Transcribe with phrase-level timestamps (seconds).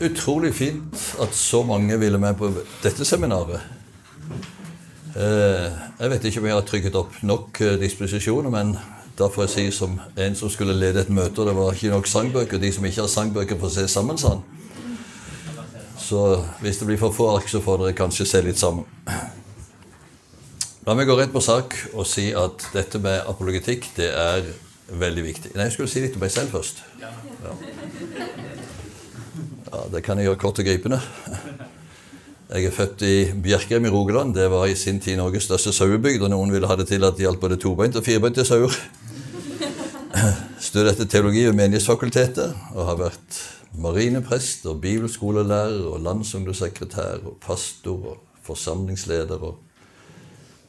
[0.00, 2.50] Utrolig fint at så mange ville med på
[2.82, 3.62] dette seminaret.
[5.16, 8.74] Eh, jeg vet ikke om jeg har trykket opp nok eh, disposisjoner, men
[9.16, 11.94] da får jeg si som en som skulle lede et møte, og det var ikke
[11.94, 12.60] nok sangbøker.
[12.60, 14.44] De som ikke har sangbøker, får se sammen, sa han.
[15.96, 16.20] Så
[16.60, 18.84] hvis det blir for få ark, så får dere kanskje se litt sammen.
[20.86, 24.52] La meg gå rett på sak og si at dette med apologetikk, det er
[24.86, 25.56] veldig viktig.
[25.56, 26.84] Nei, jeg skulle si litt om meg selv først.
[27.00, 27.10] Ja.
[29.72, 31.00] Ja det kan jeg gjøre kort og gripende.
[32.46, 34.34] Jeg er født i Bjerkreim i Rogaland.
[34.36, 36.22] Det var i sin tid Norges største sauebygd.
[36.22, 38.76] Og noen ville ha det til at det hjalp både tobeinte og firbeinte sauer.
[40.68, 43.40] Studerte teologi ved Menighetsfakultetet og har vært
[43.76, 49.42] marineprest og bibelskolelærer og landsungdomssekretær og pastor og forsamlingsleder.
[49.42, 49.58] og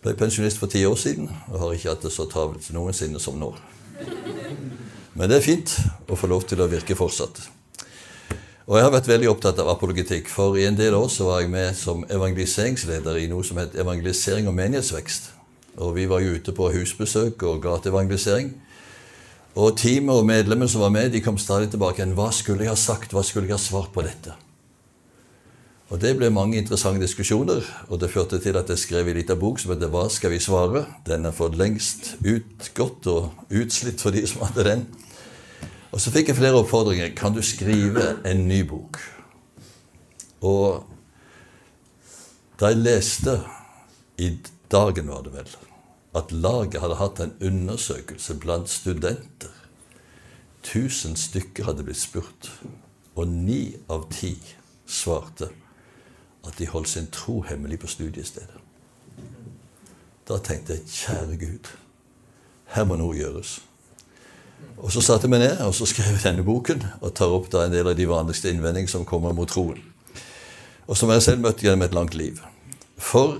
[0.01, 3.37] ble pensjonist for ti år siden og har ikke hatt det så travelt noensinne som
[3.39, 3.51] nå.
[5.17, 5.73] Men det er fint
[6.07, 7.41] å få lov til å virke fortsatt.
[8.67, 11.37] Og jeg har vært veldig opptatt av apologetikk, for i en del år så var
[11.39, 15.29] jeg med som evangeliseringsleder i noe som het Evangelisering og menighetsvekst.
[15.79, 18.49] Og vi var jo ute på husbesøk og gateevangelisering.
[19.55, 22.17] Og teamet og medlemmene som var med, de kom stadig tilbake igjen.
[22.17, 23.15] Hva skulle jeg ha sagt?
[23.15, 24.35] Hva skulle jeg ha svart på dette?
[25.87, 29.39] Og Det ble mange interessante diskusjoner, og det førte til at jeg skrev en liten
[29.39, 34.11] bok som heter 'Hva skal vi svare?' Den er for lengst utgått og utslitt for
[34.11, 34.87] de som hadde den.
[35.91, 37.13] Og så fikk jeg flere oppfordringer.
[37.15, 38.99] Kan du skrive en ny bok?
[40.45, 40.83] Og
[42.59, 43.39] da jeg leste
[44.17, 44.31] i
[44.71, 45.53] dagen, var det vel,
[46.17, 49.53] at laget hadde hatt en undersøkelse blant studenter
[50.67, 52.49] Tusen stykker hadde blitt spurt,
[53.15, 54.33] og ni av ti
[54.83, 55.47] svarte
[56.43, 58.59] at de holdt sin tro hemmelig på studiestedet.
[60.27, 61.71] Da tenkte jeg kjære Gud,
[62.75, 63.61] her må noe gjøres.
[64.77, 67.73] Og Så satte vi ned og så skrev denne boken og tar opp da en
[67.73, 69.79] del av de vanligste innvendingene som kommer mot troen.
[70.87, 72.39] Og som jeg selv møtte gjennom et langt liv.
[72.97, 73.39] For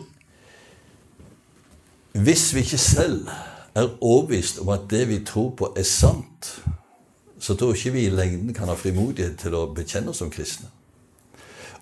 [2.18, 3.30] hvis vi ikke selv
[3.78, 6.50] er overbevist om at det vi tror på, er sant,
[7.40, 10.72] så tror ikke vi i lengden kan ha frimodighet til å bekjenne oss som kristne.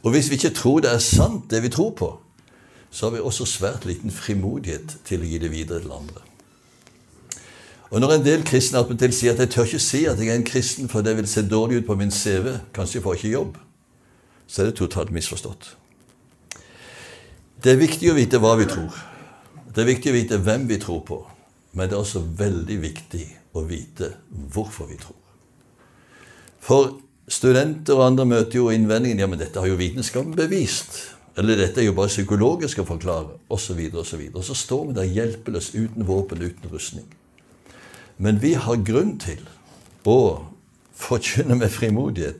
[0.04, 2.12] Og hvis vi ikke tror det er sant, det vi tror på,
[2.92, 6.22] så har vi også svært liten frimodighet til å gi det videre til andre.
[7.92, 10.40] Og når en del kristne attpåtil sier at jeg tør ikke si at jeg er
[10.40, 13.34] en kristen, for det vil se dårlig ut på min CV, kanskje jeg får ikke
[13.36, 13.58] jobb,
[14.48, 15.76] så er det totalt misforstått.
[17.62, 18.98] Det er viktig å vite hva vi tror.
[19.74, 21.22] Det er viktig å vite hvem vi tror på.
[21.76, 23.26] Men det er også veldig viktig
[23.56, 24.12] å vite
[24.54, 25.18] hvorfor vi tror.
[26.64, 26.96] For
[27.28, 31.02] studenter og andre møter jo innvendingen ja, men dette har jo vitenskapen bevist.
[31.36, 33.82] Eller dette er jo bare psykologisk å forklare, osv.
[33.92, 37.10] Og, så og, og så står vi der hjelpeløst, uten våpen, uten rustning.
[38.18, 39.42] Men vi har grunn til
[40.08, 40.46] å
[40.96, 42.40] forkynne med frimodighet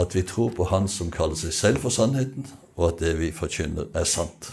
[0.00, 3.30] at vi tror på Han som kaller seg selv for sannheten, og at det vi
[3.32, 4.50] forkynner, er sant.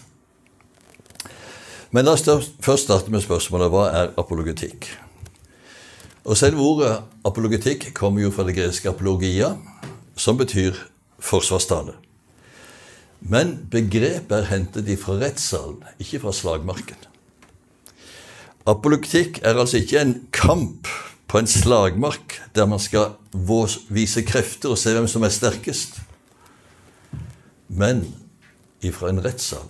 [1.92, 4.88] Men la oss først starte med spørsmålet hva er apologetikk?
[6.24, 6.94] Og Selve ordet
[7.26, 9.56] apologetikk kommer jo fra det greske apologia,
[10.16, 10.78] som betyr
[11.20, 11.98] forsvarstale.
[13.22, 17.11] Men begrepet er hentet fra rettssalen, ikke fra slagmarken.
[18.70, 20.90] Apologtikk er altså ikke en kamp
[21.32, 23.16] på en slagmark der man skal
[23.90, 26.02] vise krefter og se hvem som er sterkest,
[27.72, 28.04] men
[28.84, 29.70] ifra en rettssal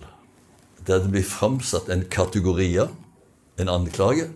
[0.82, 2.88] der det blir framsatt en kategoria,
[3.60, 4.26] en anklage,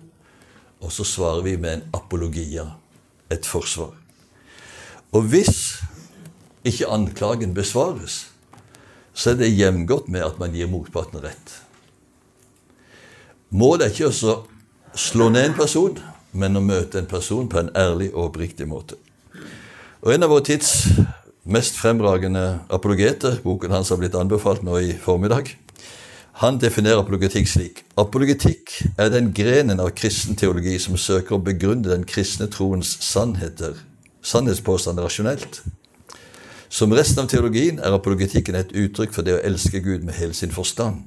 [0.78, 2.68] og så svarer vi med en apologia,
[3.34, 3.90] et forsvar.
[5.10, 5.82] Og hvis
[6.62, 8.28] ikke anklagen besvares,
[9.10, 11.56] så er det hjemgått med at man gir motparten rett.
[13.54, 14.36] Målet er ikke å
[14.98, 15.98] slå ned en person,
[16.34, 18.98] men å møte en person på en ærlig og oppriktig måte.
[20.02, 20.88] Og En av vår tids
[21.46, 25.54] mest fremragende apologeter, boken hans har blitt anbefalt nå i formiddag,
[26.42, 27.84] han definerer apologetikk slik.
[27.96, 33.78] Apologetikk er den grenen av kristen teologi som søker å begrunne den kristne troens sannheter,
[34.26, 35.62] sannhetspåstander rasjonelt.
[36.68, 40.34] Som resten av teologien er apologetikken et uttrykk for det å elske Gud med hele
[40.34, 41.06] sin forstand.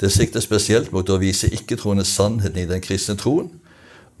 [0.00, 3.48] Det sikter spesielt mot å vise ikke-troende sannheten i den kristne troen,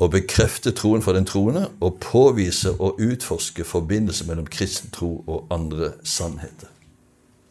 [0.00, 5.52] å bekrefte troen for den troende og påvise og utforske forbindelse mellom kristen tro og
[5.52, 6.68] andre sannheter.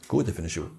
[0.07, 0.69] God definisjon.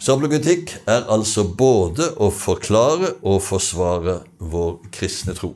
[0.00, 5.54] Så apologetikk er altså både å forklare og forsvare vår kristne tro.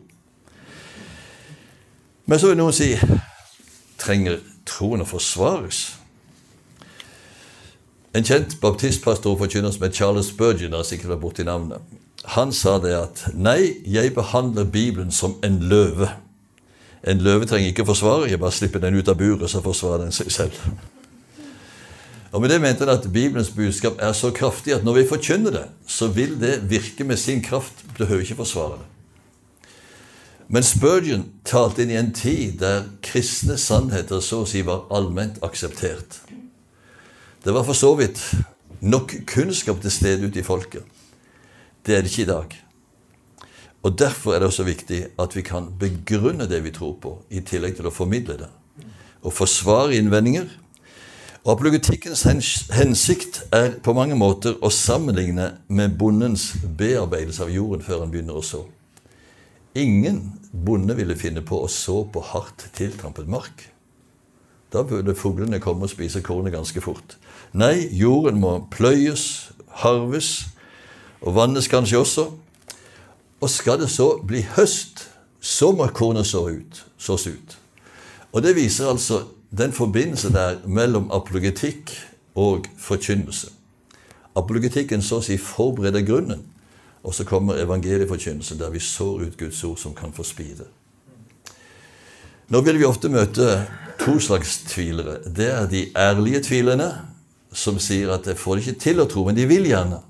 [2.28, 2.90] Men så vil noen si
[4.00, 5.86] trenger troen å forsvares?
[8.14, 11.82] En kjent baptistpastor og forkynner som het Charles Spurgeon, har sikkert vært borti navnet,
[12.34, 16.08] han sa det at Nei, jeg behandler Bibelen som en løve.
[17.04, 20.14] En løve trenger ikke forsvare, jeg bare slipper den ut av buret, så forsvarer den
[20.14, 20.60] seg selv.
[22.34, 25.50] Og Med det mente han at Bibelens budskap er så kraftig at når vi forkynner
[25.54, 27.84] det, så vil det virke med sin kraft.
[27.98, 28.88] Behøver ikke forsvare det.
[30.48, 35.38] Men Spurgeon talte inn i en tid der kristne sannheter så å si var allment
[35.46, 36.18] akseptert.
[37.44, 38.20] Det var for så vidt
[38.80, 40.84] nok kunnskap til stede ute i folket.
[41.84, 42.54] Det er det ikke i dag.
[43.84, 47.42] Og Derfor er det også viktig at vi kan begrunne det vi tror på, i
[47.44, 48.48] tillegg til å formidle det.
[49.20, 50.48] Og forsvare innvendinger.
[51.44, 52.24] Og Apologetikkens
[52.72, 58.40] hensikt er på mange måter å sammenligne med bondens bearbeidelse av jorden før han begynner
[58.40, 58.62] å så.
[59.76, 63.66] Ingen bonde ville finne på å så på hardt tiltrampet mark.
[64.72, 67.18] Da burde fuglene komme og spise kornet ganske fort.
[67.54, 69.52] Nei, jorden må pløyes,
[69.84, 70.48] harves,
[71.22, 72.24] og vannes kanskje også.
[73.40, 75.06] Og skal det så bli høst,
[75.40, 77.58] så må kornet så ut, sås ut.
[78.32, 79.22] Og det viser altså
[79.54, 81.92] den forbindelse der mellom apologetikk
[82.34, 83.52] og forkynnelse.
[84.34, 86.42] Apologetikken så å si forbereder grunnen,
[87.04, 90.66] og så kommer evangelieforkynnelse, der vi sår ut Guds ord som kan få spire.
[92.50, 93.66] Nå vil vi ofte møte
[94.00, 95.20] to slags tvilere.
[95.22, 97.13] Det er de ærlige tvilerne,
[97.54, 100.02] som sier at 'jeg får det ikke til å tro', men de vil gjerne'.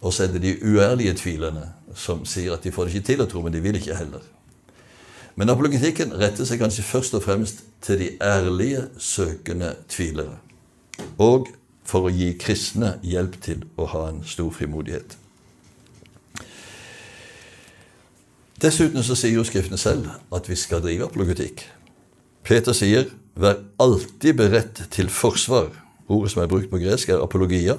[0.00, 3.22] Og så er det de uærlige tvilerne som sier at de får det ikke til
[3.22, 4.20] å tro, men de vil ikke heller.
[5.36, 10.38] Men apologetikken retter seg kanskje først og fremst til de ærlige, søkende tvilere.
[11.18, 11.48] Og
[11.84, 15.16] for å gi kristne hjelp til å ha en stor frimodighet.
[18.62, 21.66] Dessuten så sier jo Skriftene selv at vi skal drive apologetikk.
[22.44, 25.83] Peter sier 'vær alltid beredt til forsvar'.
[26.08, 27.78] Ordet som er brukt på gresk, er apologia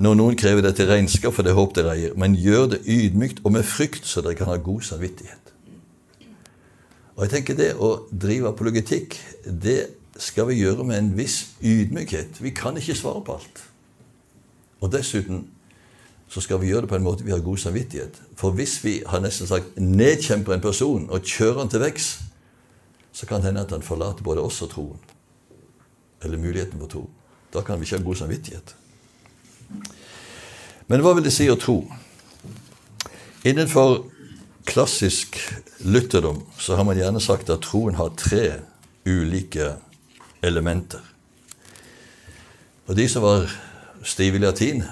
[0.00, 3.52] når noen krever til regnskap for det håp dere eier, men gjør det ydmykt og
[3.52, 5.52] med frykt, så dere kan ha god samvittighet.
[7.12, 12.40] Og jeg tenker Det å drive apologetikk det skal vi gjøre med en viss ydmykhet.
[12.40, 13.62] Vi kan ikke svare på alt.
[14.80, 15.46] Og dessuten
[16.32, 18.16] så skal vi gjøre det på en måte vi har god samvittighet.
[18.36, 22.12] For hvis vi har nesten sagt nedkjemper en person og kjører han til vekks,
[23.12, 25.02] så kan det hende at han forlater både oss og troen.
[26.24, 27.04] Eller muligheten for tro.
[27.52, 28.74] Da kan vi ikke ha god samvittighet.
[30.88, 31.82] Men hva vil det si å tro?
[33.48, 34.04] Innenfor
[34.68, 35.38] klassisk
[35.82, 38.62] lutherdom så har man gjerne sagt at troen har tre
[39.08, 39.74] ulike
[40.42, 41.02] elementer.
[42.86, 43.46] Og de som var
[44.06, 44.82] stive i latin,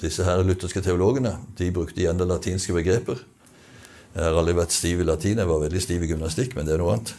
[0.00, 3.20] disse her lutherske teologene, de brukte gjerne latinske begreper.
[4.14, 6.76] Jeg har aldri vært stiv i latin, jeg var veldig stiv i gymnastikk, men det
[6.76, 7.14] er noe annet.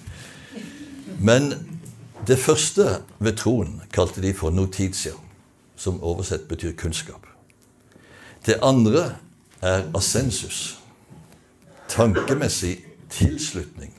[1.20, 1.52] Men
[2.28, 5.14] det første ved troen kalte de for notitia
[5.76, 7.28] som oversett betyr kunnskap.
[8.46, 9.16] Det andre
[9.62, 10.80] er assensus.
[11.88, 12.78] Tankemessig
[13.10, 13.94] tilslutning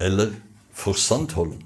[0.00, 0.30] eller
[0.72, 1.62] forsantholden.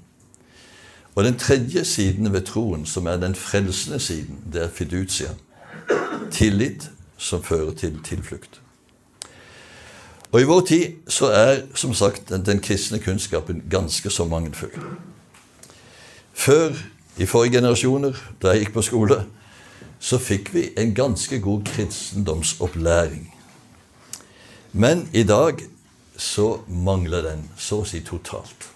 [1.15, 5.29] Og den tredje siden ved troen, som er den frelsende siden, det er fiducia.
[6.31, 8.61] Tillit som fører til tilflukt.
[10.31, 14.71] Og I vår tid så er som sagt den, kristne kunnskapen ganske så mangelfull.
[16.39, 16.71] Før
[17.19, 19.17] i forrige generasjoner, da jeg gikk på skole,
[19.99, 23.25] så fikk vi en ganske god kristendomsopplæring.
[24.71, 25.59] Men i dag
[26.15, 28.69] så mangler den så å si totalt.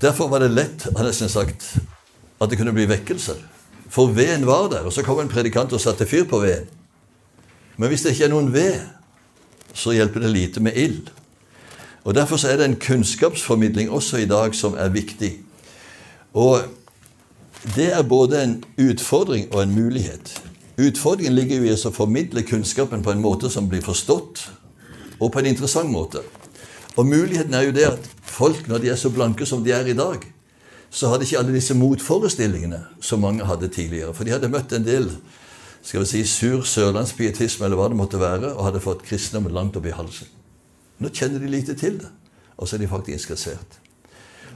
[0.00, 1.66] Derfor var det lett hadde jeg sagt,
[2.40, 3.42] at det kunne bli vekkelser.
[3.90, 6.70] For veden var der, og så kom en predikant og satte fyr på veden.
[7.76, 8.78] Men hvis det ikke er noen ved,
[9.74, 11.10] så hjelper det lite med ild.
[12.06, 15.34] Og Derfor er det en kunnskapsformidling også i dag som er viktig.
[16.34, 16.62] Og
[17.74, 20.32] det er både en utfordring og en mulighet.
[20.80, 24.46] Utfordringen ligger jo i å formidle kunnskapen på en måte som blir forstått,
[25.20, 26.22] og på en interessant måte.
[26.96, 29.90] Og muligheten er jo det at folk, når de er så blanke som de er
[29.90, 30.24] i dag,
[30.90, 34.14] så hadde ikke alle disse motforestillingene som mange hadde tidligere.
[34.16, 35.10] For de hadde møtt en del
[35.82, 39.78] skal vi si, sur sørlandspietisme eller hva det måtte være, og hadde fått kristendommen langt
[39.80, 40.28] opp i halsen.
[41.00, 42.10] Nå kjenner de lite til det,
[42.56, 43.79] og så er de faktisk interessert.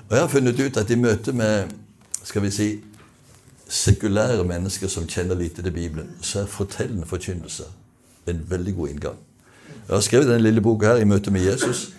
[0.08, 1.72] Og jeg har funnet ut at i møte med
[2.24, 2.68] skal vi si,
[3.68, 7.64] sekulære mennesker som kjenner lite til Bibelen, så er fortellende forkynnelse
[8.26, 9.16] en veldig god inngang.
[9.88, 11.92] Jeg har skrevet denne lille boka her i møte med Jesus,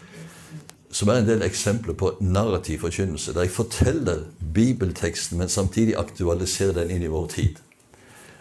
[0.89, 6.73] som er en del eksempler på narrativ forkynnelse, der jeg forteller bibelteksten, men samtidig aktualiserer
[6.73, 7.59] den inn i vår tid.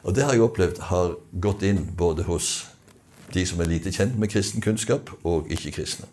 [0.03, 2.69] Og det har jeg opplevd har gått inn både hos
[3.35, 6.07] de som er lite kjent med kristen kunnskap, og ikke-kristne.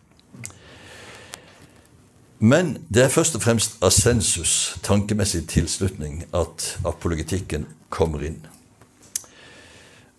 [2.42, 8.40] Men det er først og fremst assensus, tankemessig tilslutning, at apologetikken kommer inn.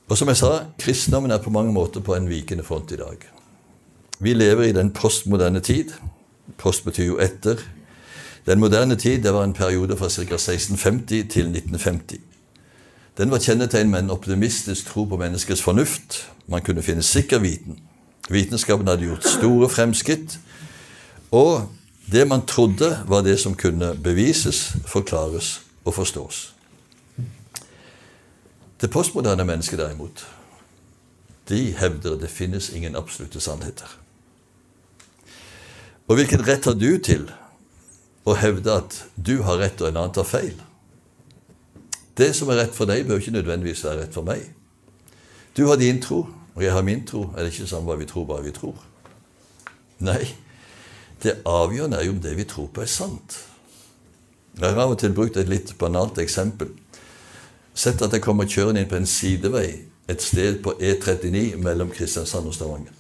[0.07, 3.27] Og som jeg sa, kristendommen er på mange måter på en vikende front i dag.
[4.23, 5.91] Vi lever i den postmoderne tid.
[6.63, 7.59] Post betyr jo etter.
[8.47, 10.23] Den moderne tid det var en periode fra ca.
[10.23, 12.21] 1650 til 1950.
[13.19, 16.23] Den var kjennetegn med en optimistisk tro på menneskets fornuft.
[16.47, 17.83] Man kunne finne sikker viten.
[18.31, 20.39] Vitenskapen hadde gjort store fremskritt.
[21.31, 21.67] Og
[22.13, 26.55] det man trodde, var det som kunne bevises, forklares og forstås.
[28.81, 30.27] Det postmoderne mennesket, derimot,
[31.49, 33.99] de hevder det finnes ingen absolutte sannheter.
[36.09, 37.29] Og hvilken rett har du til
[38.27, 40.59] å hevde at du har rett og en annen tar feil?
[42.19, 44.45] Det som er rett for deg, bør ikke nødvendigvis være rett for meg.
[45.57, 47.31] Du har din tro, og jeg har min tro.
[47.33, 48.77] Er det ikke sånn hva vi tror, bare vi tror?
[50.05, 50.27] Nei.
[51.23, 53.39] Det avgjørende er jo om det vi tror på, er sant.
[54.59, 56.73] Jeg har av og til brukt et litt banalt eksempel.
[57.75, 59.69] Sett at jeg kommer kjørende inn på en sidevei
[60.11, 62.93] et sted på E39 mellom Kristiansand og Stavanger.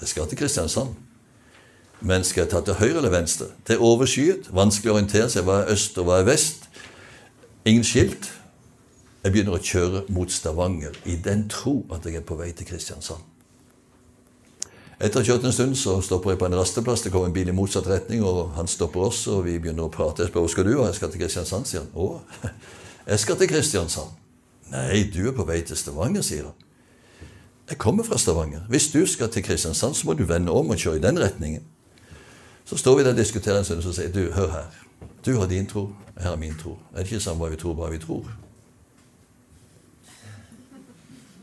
[0.00, 0.96] Jeg skal til Kristiansand.
[2.00, 3.46] Men skal jeg ta til høyre eller venstre?
[3.66, 5.46] Det er overskyet, vanskelig å orientere seg.
[5.46, 6.66] Hva er øst, og hva er vest?
[7.64, 8.28] Ingen skilt.
[9.24, 12.68] Jeg begynner å kjøre mot Stavanger i den tro at jeg er på vei til
[12.68, 13.35] Kristiansand.
[14.96, 17.02] Etter å ha kjørt en stund så stopper jeg på en rasteplass.
[17.04, 19.92] Det kommer en bil i motsatt retning, og han stopper oss, og Vi begynner å
[19.92, 20.24] prate.
[20.24, 21.90] Jeg spør hvor skal du og Jeg skal til Kristiansand, sier han.
[21.92, 22.52] Å,
[23.12, 24.14] jeg skal til Kristiansand.
[24.72, 26.56] Nei, du er på vei til Stavanger, sier han.
[27.68, 28.64] Jeg kommer fra Stavanger.
[28.72, 31.66] Hvis du skal til Kristiansand, så må du vende om og kjøre i den retningen.
[32.64, 34.80] Så står vi der og diskuterer en stund, og så sier du, hør her.
[35.26, 36.78] Du har din tro, jeg har min tro.
[36.94, 38.32] Er det ikke samme hva vi tror, bare vi tror?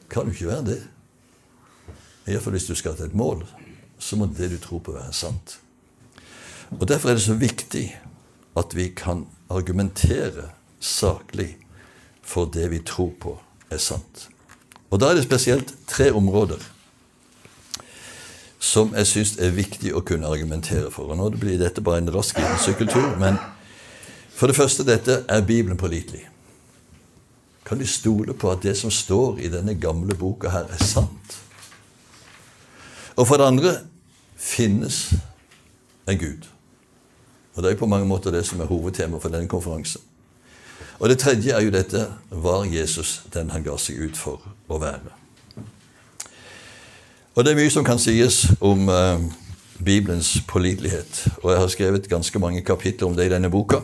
[0.09, 0.81] Kan jo ikke være det.
[2.27, 3.43] Iallfall hvis du skal til et mål,
[3.99, 5.57] så må det du tror på, være sant.
[6.79, 7.87] Og Derfor er det så viktig
[8.57, 10.49] at vi kan argumentere
[10.79, 11.57] saklig
[12.21, 13.37] for det vi tror på,
[13.69, 14.29] er sant.
[14.89, 16.61] Og Da er det spesielt tre områder
[18.63, 21.11] som jeg syns er viktig å kunne argumentere for.
[21.11, 23.35] Og Nå blir dette bare en rask liten sykkeltur, men
[24.33, 26.23] for det første dette er Bibelen pålitelig.
[27.67, 31.42] Kan de stole på at det som står i denne gamle boka her, er sant?
[33.15, 33.73] Og for det andre
[34.37, 35.13] finnes
[36.09, 36.47] en Gud.
[37.53, 40.01] Og det er på mange måter det som er hovedtema for denne konferansen.
[40.99, 44.79] Og det tredje er jo dette var Jesus den han ga seg ut for å
[44.81, 45.13] være.
[47.33, 49.23] Og det er mye som kan sies om eh,
[49.81, 51.27] Bibelens pålitelighet.
[51.41, 53.81] Og jeg har skrevet ganske mange kapitler om det i denne boka.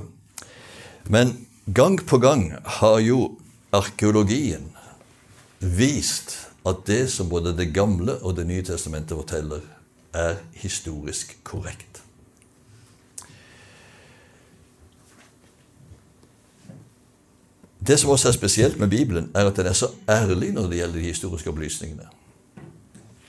[1.10, 1.34] Men
[1.74, 3.40] gang på gang har jo
[3.74, 4.70] arkeologien
[5.60, 9.60] vist at det som både Det gamle og Det nye testamentet forteller,
[10.14, 12.02] er historisk korrekt.
[17.88, 20.78] Det som også er spesielt med Bibelen, er at den er så ærlig når det
[20.78, 22.10] gjelder de historiske opplysningene.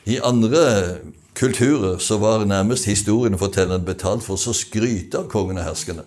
[0.06, 0.96] I andre
[1.34, 6.04] kulturer så var nærmest historien og fortelleren betalt for å skryte av kongen og herskerne.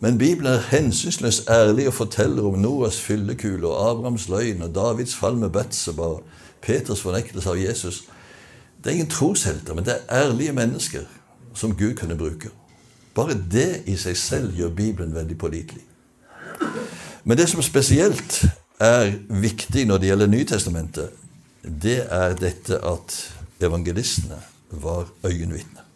[0.00, 5.14] Men Bibelen er hensynsløst ærlig og forteller om Noas fyllekule og Abrahams løgn og Davids
[5.14, 6.22] fall med Betseba og
[6.64, 8.04] Peters fornektelse av Jesus.
[8.80, 11.04] Det er ingen troshelter, men det er ærlige mennesker
[11.54, 12.48] som Gud kunne bruke.
[13.14, 15.84] Bare det i seg selv gjør Bibelen veldig pålitelig.
[17.24, 18.44] Men det som spesielt
[18.80, 21.10] er viktig når det gjelder Nytestamentet,
[21.60, 23.18] det er dette at
[23.60, 24.40] evangelistene
[24.70, 25.89] var øyenvitner.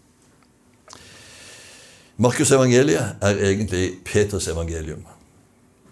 [2.17, 5.03] Markus' evangeliet er egentlig Peters evangelium.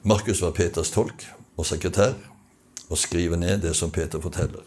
[0.02, 1.26] Markus var Peters tolk
[1.56, 2.14] og sekretær
[2.88, 4.62] og skriver ned det som Peter forteller.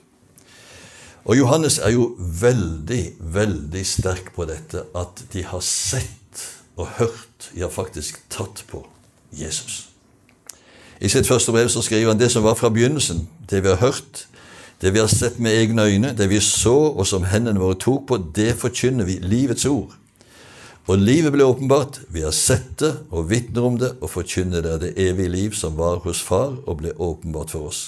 [1.26, 6.44] Og Johannes er jo veldig, veldig sterk på dette at de har sett
[6.76, 8.84] og hørt, ja, faktisk tatt på
[9.32, 9.88] Jesus.
[11.00, 13.80] I sitt første brev så skriver han det som var fra begynnelsen, det vi har
[13.80, 14.28] hørt,
[14.82, 18.08] det vi har sett med egne øyne, det vi så og som hendene våre tok
[18.08, 19.96] på, det forkynner vi, livets ord.
[20.86, 21.98] Og livet ble åpenbart.
[22.14, 25.80] Vi har sett det og vitner om det og forkynner det det evige liv som
[25.80, 27.88] var hos Far og ble åpenbart for oss.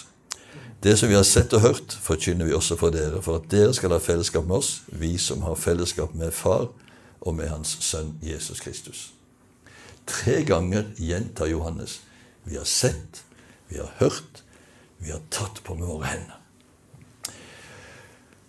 [0.82, 3.74] Det som vi har sett og hørt, forkynner vi også for dere, for at dere
[3.74, 6.70] skal ha fellesskap med oss, vi som har fellesskap med Far
[7.22, 9.08] og med Hans Sønn Jesus Kristus.
[10.10, 12.00] Tre ganger gjentar Johannes
[12.48, 13.24] vi har sett,
[13.68, 14.44] vi har hørt,
[14.98, 16.37] vi har tatt på med våre hender.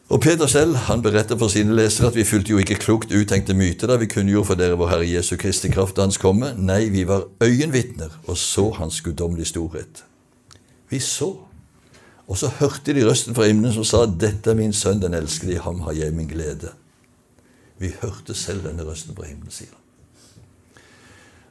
[0.09, 3.53] Og Peter selv han beretter for sine lesere at vi fulgte jo ikke klokt uttenkte
[3.55, 6.55] myter da vi kunngjorde for dere vår Herre Jesu Kristi kraft da Hans komme.
[6.57, 10.05] Nei, vi var øyenvitner og så Hans guddommelige storhet.
[10.88, 11.35] Vi så.
[12.29, 15.53] Og så hørte de røsten fra himmelen som sa, 'Dette er min sønn, den elskede,
[15.53, 16.73] i ham har jeg min glede'.
[17.79, 20.83] Vi hørte selv denne røsten fra himmelen, sier han.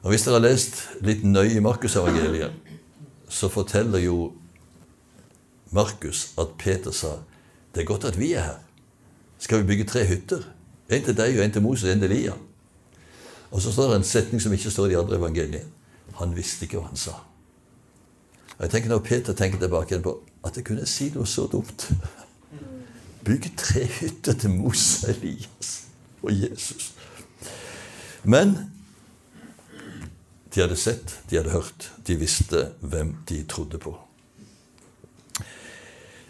[0.02, 2.52] Og Hvis dere har lest litt nøye i Markusevangeliet,
[3.28, 4.32] så forteller jo
[5.70, 7.18] Markus at Peter sa
[7.78, 8.54] det er godt at vi er her.
[9.38, 10.40] Skal vi bygge tre hytter?
[10.90, 12.32] En til deg og en til Moses en til Lia.
[13.54, 15.60] Og så står det en setning som ikke står i de andre evangeliene.
[16.18, 17.14] Han visste ikke hva han sa.
[18.56, 21.86] Og jeg tenker Når Peter tenker tilbake på at jeg kunne si noe så dumt
[23.28, 25.70] Bygge tre hytter til Moses, Elias
[26.22, 26.90] og Jesus.
[28.24, 28.56] Men
[30.54, 33.94] de hadde sett, de hadde hørt, de visste hvem de trodde på.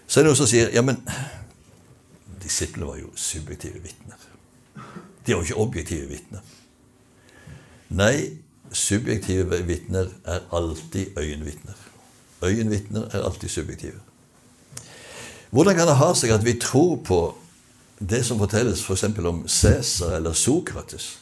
[0.09, 1.03] Så er det noen som sier ja, men
[2.41, 4.29] disiplene var jo subjektive vitner.
[5.27, 6.45] De var jo ikke objektive vitner.
[7.93, 8.39] Nei,
[8.73, 11.77] subjektive vitner er alltid øyenvitner.
[12.43, 14.01] Øyenvitner er alltid subjektive.
[15.51, 17.21] Hvordan kan det ha seg at vi tror på
[17.99, 19.05] det som fortelles f.eks.
[19.17, 21.19] For om Cæsar eller Sokrates?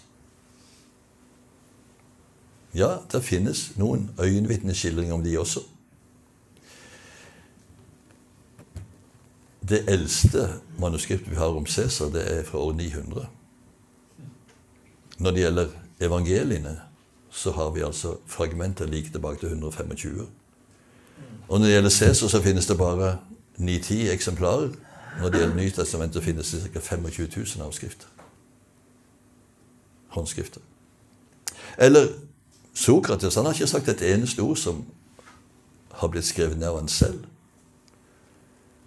[2.74, 5.62] Ja, det finnes noen øyenvitneskildringer om de også.
[9.68, 13.26] Det eldste manuskriptet vi har om Cæsar, det er fra år 900.
[15.18, 15.68] Når det gjelder
[16.00, 16.80] evangeliene,
[17.30, 20.26] så har vi altså fragmenter like tilbake til 125.
[21.48, 23.18] Og når det gjelder Cæsar, så finnes det bare
[23.58, 24.70] 9-10 eksemplarer.
[25.20, 26.80] Når det gjelder Nytestamentet, finnes det ca.
[26.80, 28.06] 25 000 avskrifter.
[30.08, 30.60] Håndskrifter.
[31.78, 32.08] Eller
[32.74, 34.84] Sokrates han har ikke sagt et eneste ord som
[35.90, 37.24] har blitt skrevet ned av han selv.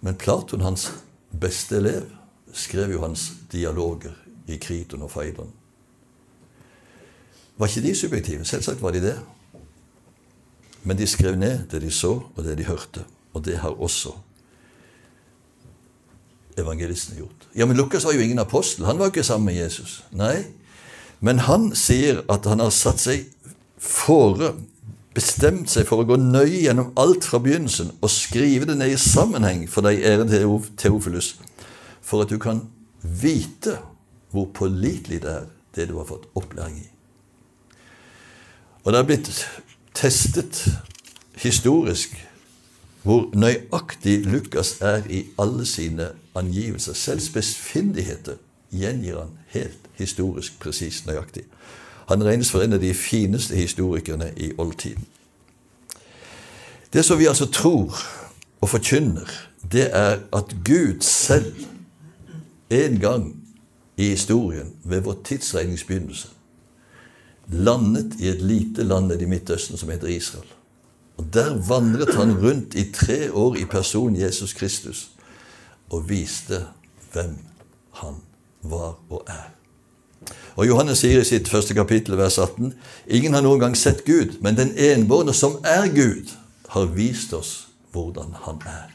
[0.00, 0.90] Men Platon, hans
[1.40, 2.06] beste elev,
[2.52, 4.14] skrev jo hans dialoger
[4.48, 5.52] i Kriton og Faidon.
[7.60, 8.44] Var ikke de subjektive?
[8.44, 9.18] Selvsagt var de det.
[10.82, 13.04] Men de skrev ned det de så, og det de hørte.
[13.36, 14.14] Og det har også
[16.58, 17.48] evangelistene gjort.
[17.56, 18.84] Ja, Men Lukas var jo ingen apostel.
[18.84, 20.04] Han var jo ikke sammen med Jesus.
[20.10, 20.44] Nei,
[21.20, 23.26] Men han sier at han har satt seg
[23.76, 24.54] fore
[25.20, 29.00] bestemt seg for å gå nøye gjennom alt fra begynnelsen og skrive det ned i
[29.00, 30.26] sammenheng for deg, ære
[30.80, 31.34] Teofilus,
[32.00, 32.64] for at du kan
[33.02, 33.78] vite
[34.30, 36.88] hvor pålitelig det er, det du har fått opplæring i.
[38.84, 39.30] Og det er blitt
[39.94, 40.64] testet
[41.40, 42.14] historisk
[43.04, 46.96] hvor nøyaktig Lukas er i alle sine angivelser.
[46.96, 51.46] Selv spesfindigheter gjengir han helt historisk presis nøyaktig.
[52.10, 55.04] Han regnes for en av de fineste historikerne i oldtiden.
[56.90, 57.94] Det som vi altså tror
[58.60, 59.30] og forkynner,
[59.72, 61.54] det er at Gud selv
[62.70, 63.36] en gang
[63.96, 66.28] i historien, ved vår tidsregningsbegynnelse,
[67.48, 70.48] landet i et lite land i Midtøsten som heter Israel.
[71.16, 75.10] Og Der vandret han rundt i tre år i person Jesus Kristus
[75.90, 76.64] og viste
[77.12, 77.38] hvem
[77.92, 78.14] han
[78.62, 79.59] var og er.
[80.56, 82.74] Og Johannes sier i sitt første kapittel, vers 18.:
[83.06, 86.34] Ingen har noen gang sett Gud, men den enbårne som er Gud,
[86.68, 88.90] har vist oss hvordan han er.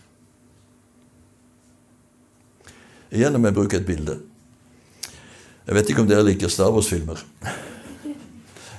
[3.12, 4.20] Igjen om jeg bruker et bilde.
[5.68, 7.20] Jeg vet ikke om dere liker Star Wars-filmer.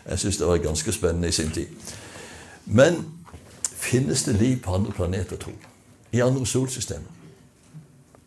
[0.06, 1.66] Jeg syns det var ganske spennende i sin tid.
[2.66, 3.00] Men
[3.60, 5.52] finnes det liv på andre planeter, tro?
[6.12, 7.10] I andre solsystemer?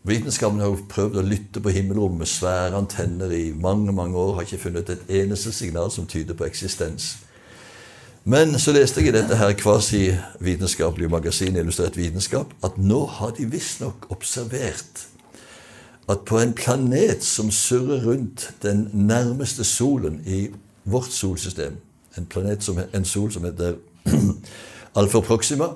[0.07, 4.38] Vitenskapen har prøvd å lytte på himmelrommet med svære antenner i mange mange år.
[4.38, 7.17] Har ikke funnet et eneste signal som tyder på eksistens.
[8.23, 13.47] Men så leste jeg i dette her kvasivitenskapelige magasinet Illustrert vitenskap at nå har de
[13.51, 15.05] visstnok observert
[16.09, 20.47] at på en planet som surrer rundt den nærmeste solen i
[20.89, 21.75] vårt solsystem,
[22.17, 23.75] en, planet som, en sol som heter
[24.99, 25.67] Alfa Proxima,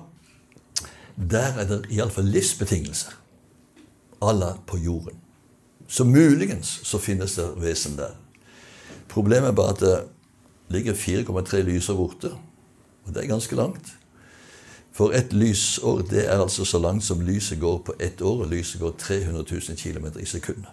[1.18, 3.20] der er det iallfall livsbetingelser
[4.24, 5.20] Allah på jorden.
[5.88, 8.16] Så muligens så finnes det vesen der.
[9.10, 9.98] Problemet er bare at det
[10.74, 12.32] ligger 4,3 lysår borte.
[13.06, 13.94] Og det er ganske langt.
[14.94, 18.50] For et lysår det er altså så langt som lyset går på ett år, og
[18.50, 20.70] lyset går 300 000 km i sekundet.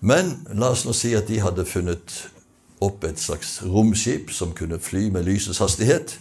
[0.00, 2.16] Men la oss nå si at de hadde funnet
[2.84, 6.18] opp et slags romskip som kunne fly med lysets hastighet.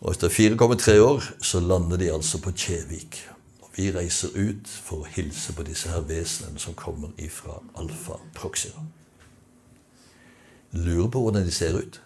[0.00, 3.20] Og etter 4,3 år så lander de altså på Kjevik.
[3.76, 8.82] Vi reiser ut for å hilse på disse her vesenene som kommer ifra Alfa Proxima.
[10.72, 12.00] Lurer på hvordan de ser ut.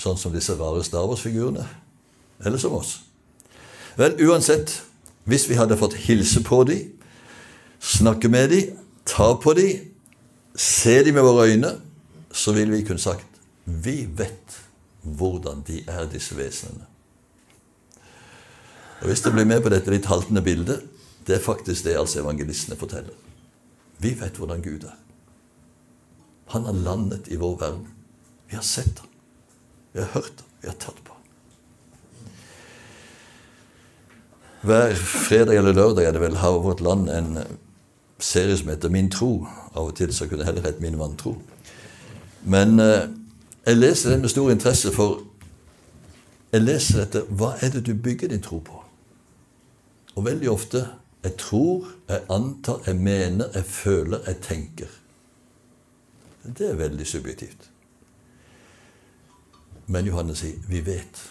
[0.00, 1.64] Sånn som disse rare Star Wars-figurene.
[2.44, 2.98] Eller som oss.
[3.96, 4.80] Vel, uansett,
[5.24, 6.88] hvis vi hadde fått hilse på dem,
[7.80, 9.90] snakke med dem, ta på dem,
[10.54, 11.76] se dem med våre øyne,
[12.32, 13.26] så ville vi kunne sagt
[13.64, 14.58] vi vet
[15.02, 16.84] hvordan de er, disse vesenene.
[19.04, 20.80] Og Hvis du blir med på dette litt haltende bildet,
[21.28, 23.12] det er faktisk det altså evangelistene forteller.
[24.00, 24.94] Vi vet hvordan Gud er.
[26.54, 27.86] Han har landet i vår verden.
[28.48, 29.10] Vi har sett ham.
[29.92, 30.48] Vi har hørt ham.
[30.60, 31.20] Vi har tatt på ham.
[34.64, 37.42] Hver fredag eller lørdag er det vel har Vårt Land en
[38.18, 39.46] serie som heter Min tro.
[39.74, 41.34] Av og til så kunne det heller hett Min vantro.
[42.44, 43.04] Men eh,
[43.66, 45.20] jeg leser den med stor interesse, for
[46.52, 48.83] jeg leser dette hva er det du bygger din tro på.
[50.14, 50.86] Og veldig ofte
[51.24, 54.86] jeg tror, jeg antar, jeg mener, jeg føler, jeg tenker.
[56.58, 57.70] Det er veldig subjektivt.
[59.86, 61.22] Men Johannes sier vi vet.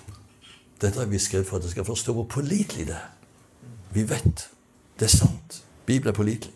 [0.82, 3.12] Dette har vi skrevet for at jeg skal forstå hvor pålitelig det er.
[3.93, 4.50] Vi vet.
[5.00, 5.63] Det er sant.
[5.86, 6.54] Bibelen er pålitelig.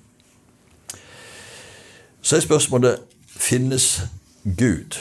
[2.21, 4.01] Så er spørsmålet finnes
[4.43, 4.97] Gud?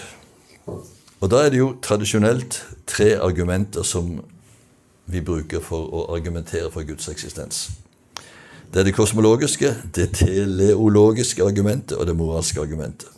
[1.20, 4.20] Og da er det jo tradisjonelt tre argumenter som
[5.06, 7.70] vi bruker for å argumentere for Guds eksistens.
[8.72, 13.08] Det er det kosmologiske, det teleologiske argumentet og det moralske argumentet.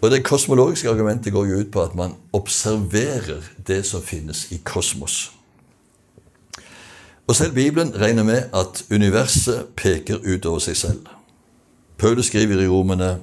[0.00, 4.60] Og Det kosmologiske argumentet går jo ut på at man observerer det som finnes i
[4.64, 5.32] kosmos.
[7.26, 11.06] Og Selv Bibelen regner med at universet peker utover seg selv.
[11.98, 13.18] Paulus skriver i Romene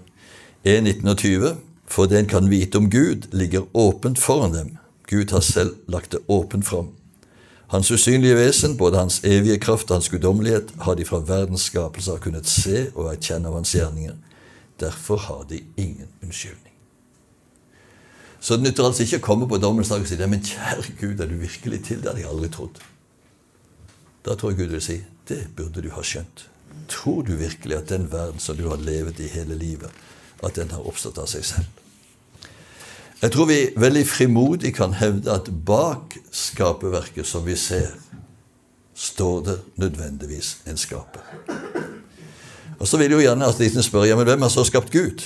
[0.68, 1.56] 1.19 og 20.:
[1.88, 4.78] For det en kan vite om Gud, ligger åpent foran dem.
[5.08, 6.94] Gud har selv lagt det åpent fram.
[7.68, 12.18] Hans usynlige vesen, både hans evige kraft og hans guddommelighet, har de fra verdens skapelse
[12.22, 14.16] kunnet se og erkjenne av hans gjerninger.
[14.80, 16.74] Derfor har de ingen unnskyldning.
[18.40, 20.98] Så det nytter altså ikke å komme på dommens dag og si det, men kjære
[21.00, 22.02] Gud, er du virkelig til?
[22.02, 22.82] Det hadde jeg aldri trodd.
[24.26, 26.46] Da tror jeg Gud vil si det burde du ha skjønt.
[26.92, 29.90] Tror du virkelig at den verden som du har levet i hele livet,
[30.46, 31.85] at den har oppstått av seg selv?
[33.26, 37.96] Jeg tror vi veldig frimodig kan hevde at bak skaperverket som vi ser,
[38.94, 41.24] står det nødvendigvis en skaper.
[42.80, 45.26] Og Så vil jo gjerne ateisten spørre ja, men hvem har så skapt Gud?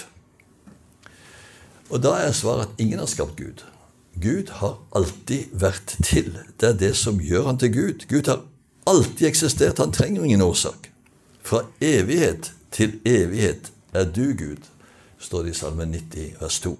[1.90, 3.68] Og da er svaret at ingen har skapt Gud.
[4.16, 6.38] Gud har alltid vært til.
[6.56, 8.08] Det er det som gjør han til Gud.
[8.08, 8.46] Gud har
[8.88, 9.84] alltid eksistert.
[9.84, 10.88] Han trenger ingen årsak.
[11.44, 14.72] Fra evighet til evighet er du Gud,
[15.20, 16.80] står det i Salme 90, vers 2.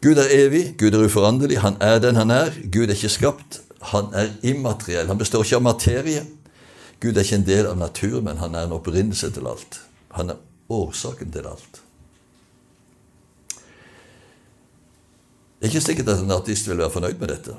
[0.00, 2.54] Gud er evig, Gud er uforanderlig, han er den han er.
[2.72, 3.60] Gud er ikke skapt,
[3.92, 5.10] han er immateriell.
[5.12, 6.22] Han består ikke av materie.
[7.00, 9.80] Gud er ikke en del av naturen, men han er en opprinnelse til alt.
[10.16, 10.40] Han er
[10.72, 11.82] årsaken til alt.
[15.60, 17.58] Det er ikke sikkert at en artist vil være fornøyd med dette.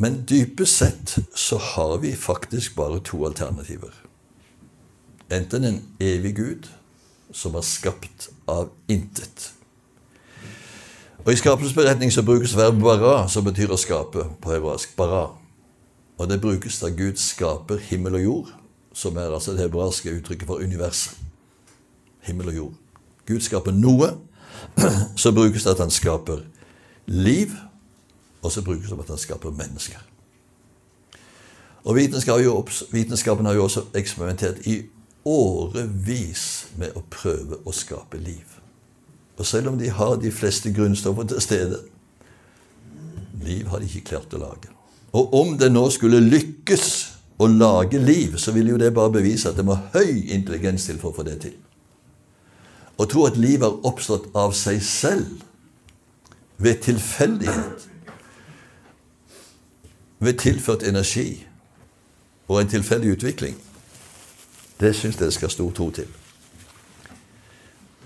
[0.00, 3.92] Men dypest sett så har vi faktisk bare to alternativer.
[5.28, 6.68] Enten en evig Gud
[7.36, 9.50] som er skapt av intet.
[11.28, 14.96] Og I skapelsesberetning så brukes verbet bara, som betyr å skape på hebraisk.
[14.96, 15.26] bara.
[16.16, 18.46] Og det brukes da Gud skaper himmel og jord,
[18.92, 21.18] som er altså det hebraiske uttrykket for universet.
[22.20, 22.72] Himmel og jord.
[23.26, 24.08] Gud skaper noe,
[25.22, 26.40] så brukes det at han skaper
[27.06, 27.52] liv,
[28.42, 30.00] og så brukes det at han skaper mennesker.
[31.84, 31.96] Og
[32.92, 34.80] Vitenskapen har jo også eksperimentert i
[35.24, 38.57] årevis med å prøve å skape liv.
[39.38, 41.78] Og selv om de har de fleste grunnstoffer til stede,
[43.42, 44.72] liv har de ikke klart å lage.
[45.16, 46.88] Og om det nå skulle lykkes
[47.38, 50.98] å lage liv, så vil jo det bare bevise at det må høy intelligens til
[50.98, 51.54] for å få det til.
[52.98, 55.44] Å tro at liv har oppstått av seg selv,
[56.58, 57.84] ved tilfeldighet,
[60.18, 61.44] ved tilført energi
[62.48, 63.54] og en tilfeldig utvikling,
[64.80, 66.10] det syns jeg det skal stor tro til.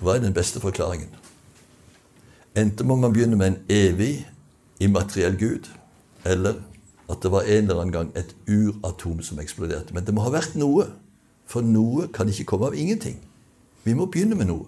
[0.03, 1.11] Hva er den beste forklaringen?
[2.59, 4.27] Enten må man begynne med en evig,
[4.83, 5.71] immateriell Gud,
[6.25, 6.59] eller
[7.11, 9.95] at det var en eller annen gang et uratom som eksploderte.
[9.95, 10.89] Men det må ha vært noe,
[11.47, 13.21] for noe kan ikke komme av ingenting.
[13.85, 14.67] Vi må begynne med noe.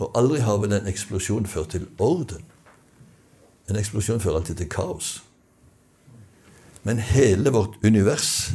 [0.00, 2.44] Og aldri har vel en eksplosjon ført til orden.
[3.68, 5.18] En eksplosjon fører alltid til kaos.
[6.82, 8.50] Men hele vårt univers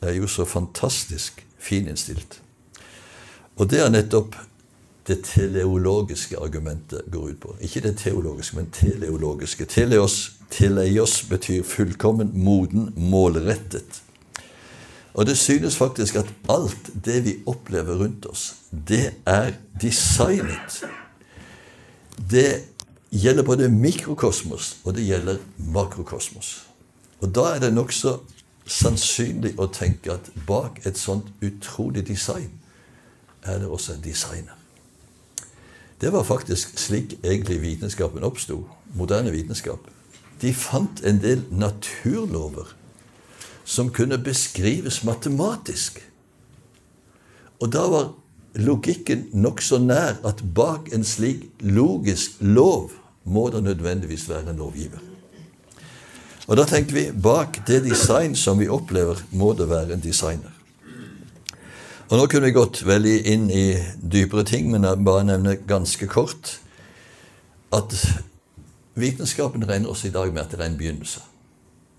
[0.00, 2.38] er jo så fantastisk fininnstilt.
[3.56, 4.36] Og det er nettopp
[5.06, 7.54] det teleologiske argumentet går ut på.
[7.60, 9.64] Ikke det teologiske, men teleologiske.
[9.64, 14.02] Teleos, teleios betyr fullkommen, moden, målrettet.
[15.14, 18.54] Og det synes faktisk at alt det vi opplever rundt oss,
[18.88, 20.82] det er designet.
[22.30, 22.62] Det
[23.10, 26.66] gjelder både mikrokosmos, og det gjelder makrokosmos.
[27.20, 28.18] Og da er det nokså
[28.66, 32.50] sannsynlig å tenke at bak et sånt utrolig design
[33.46, 34.65] er det også en designer.
[36.00, 38.66] Det var faktisk slik egentlig vitenskapen oppsto.
[38.94, 39.80] Moderne vitenskap.
[40.42, 42.68] De fant en del naturlover
[43.64, 46.02] som kunne beskrives matematisk.
[47.60, 48.12] Og da var
[48.54, 52.92] logikken nokså nær at bak en slik logisk lov
[53.24, 55.00] må det nødvendigvis være en lovgiver.
[56.46, 60.55] Og da tenkte vi bak det design som vi opplever, må det være en designer.
[62.06, 63.64] Og Nå kunne vi gått veldig inn i
[63.98, 66.52] dypere ting, men jeg bare nevne ganske kort
[67.74, 67.96] at
[68.94, 71.24] vitenskapen regner også i dag med at det er en begynnelse.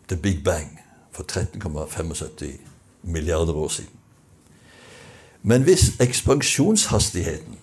[0.08, 0.80] The Big Bang
[1.12, 2.56] for 13,75
[3.04, 3.92] milliarder år siden.
[5.44, 7.60] Men hvis ekspansjonshastigheten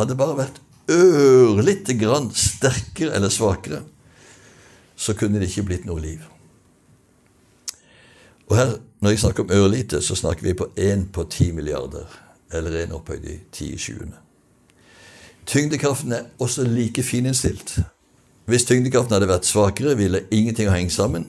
[0.00, 3.84] hadde bare vært ørlite grann sterkere eller svakere,
[4.96, 6.24] så kunne det ikke blitt noe liv.
[8.48, 12.06] Og her, Når jeg snakker om ørlite, så snakker vi på én på ti milliarder,
[12.52, 14.16] eller én opphøyd i ti i sjuende.
[15.46, 17.78] Tyngdekraften er også like fininnstilt.
[18.46, 21.26] Hvis tyngdekraften hadde vært svakere, ville ingenting ha hengt sammen.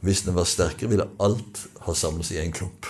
[0.00, 2.86] Hvis den var sterkere, ville alt ha samlet seg i en klump.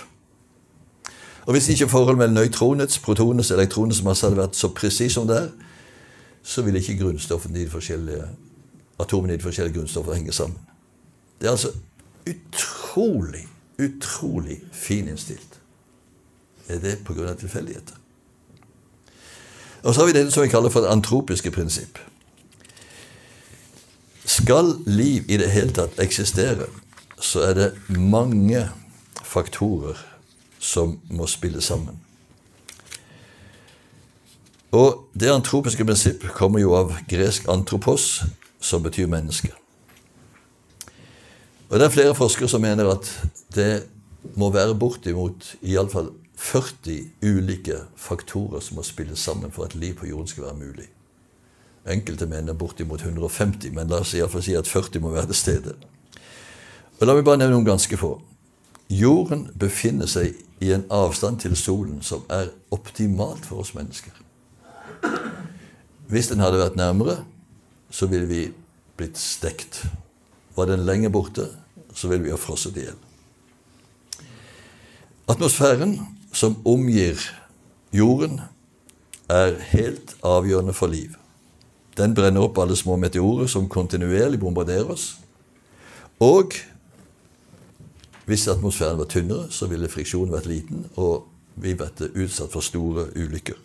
[1.45, 5.27] Og Hvis ikke forholdet mellom nøytronets, protonets og elektronets masse hadde vært så presis som
[5.27, 5.49] det er,
[6.43, 8.25] så ville ikke grunnstoffene i de forskjellige
[8.99, 10.57] atomene i de forskjellige grunnstoffene henge sammen.
[11.41, 11.71] Det er altså
[12.29, 13.45] utrolig,
[13.79, 15.59] utrolig fininnstilt.
[16.67, 17.33] Er det pga.
[17.33, 17.95] tilfeldigheter?
[19.83, 21.99] Og så har vi det som vi kaller for det antropiske prinsipp.
[24.25, 26.65] Skal liv i det hele tatt eksistere,
[27.21, 28.69] så er det mange
[29.23, 29.99] faktorer
[30.59, 31.99] som må spille sammen.
[34.71, 38.23] Og Det antropiske prinsipp kommer jo av gresk antropos,
[38.59, 39.53] som betyr menneske.
[41.75, 43.07] Og Det er flere forskere som mener at
[43.51, 43.83] det
[44.39, 46.05] må være bortimot iallfall
[46.39, 50.85] 40 ulike faktorer som må spille sammen for at liv på jorden skal være mulig.
[51.83, 55.73] Enkelte mener bortimot 150, men la oss iallfall si at 40 må være til stede.
[57.01, 58.13] Og La meg bare nevne noen ganske få.
[58.87, 60.31] Jorden befinner seg
[60.63, 64.15] i en avstand til solen som er optimalt for oss mennesker.
[66.07, 67.19] Hvis den hadde vært nærmere,
[67.91, 68.47] så ville vi
[68.95, 69.83] blitt stekt.
[70.55, 71.51] Var den lenger borte,
[71.95, 72.99] så vil vi ha frosset i hjel.
[75.31, 75.97] Atmosfæren
[76.35, 77.17] som omgir
[77.95, 78.41] jorden,
[79.29, 81.15] er helt avgjørende for liv.
[81.97, 85.15] Den brenner opp alle små meteorer som kontinuerlig bombarderer oss.
[86.19, 86.53] Og
[88.25, 93.07] hvis atmosfæren var tynnere, så ville friksjonen vært liten, og vi vært utsatt for store
[93.15, 93.57] ulykker.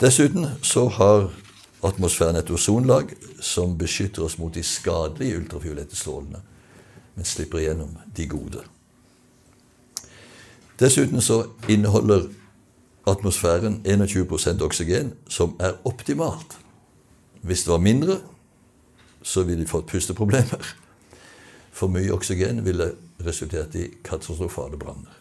[0.00, 1.30] Dessuten så har
[1.84, 6.42] atmosfæren et ozonlag som beskytter oss mot de skadelige ultrafiolette strålene,
[7.20, 8.62] men slipper igjennom de gode.
[10.80, 12.30] Dessuten så inneholder
[13.06, 16.56] atmosfæren 21% oksygen, som er optimalt.
[17.42, 18.20] Hvis det var mindre,
[19.22, 20.64] så ville de fått pusteproblemer.
[21.76, 22.94] For mye oksygen ville
[23.26, 25.12] resultert i katastrofale branner.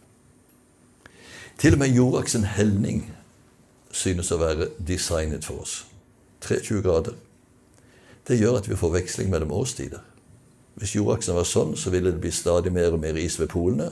[1.59, 3.09] Til og med jordaksen helning
[3.91, 5.83] synes å være designet for oss.
[6.47, 7.19] 23 grader.
[8.27, 9.99] Det gjør at vi får veksling mellom årstider.
[10.79, 13.89] Hvis jordaksen var sånn, så ville det bli stadig mer og mer is ved polene,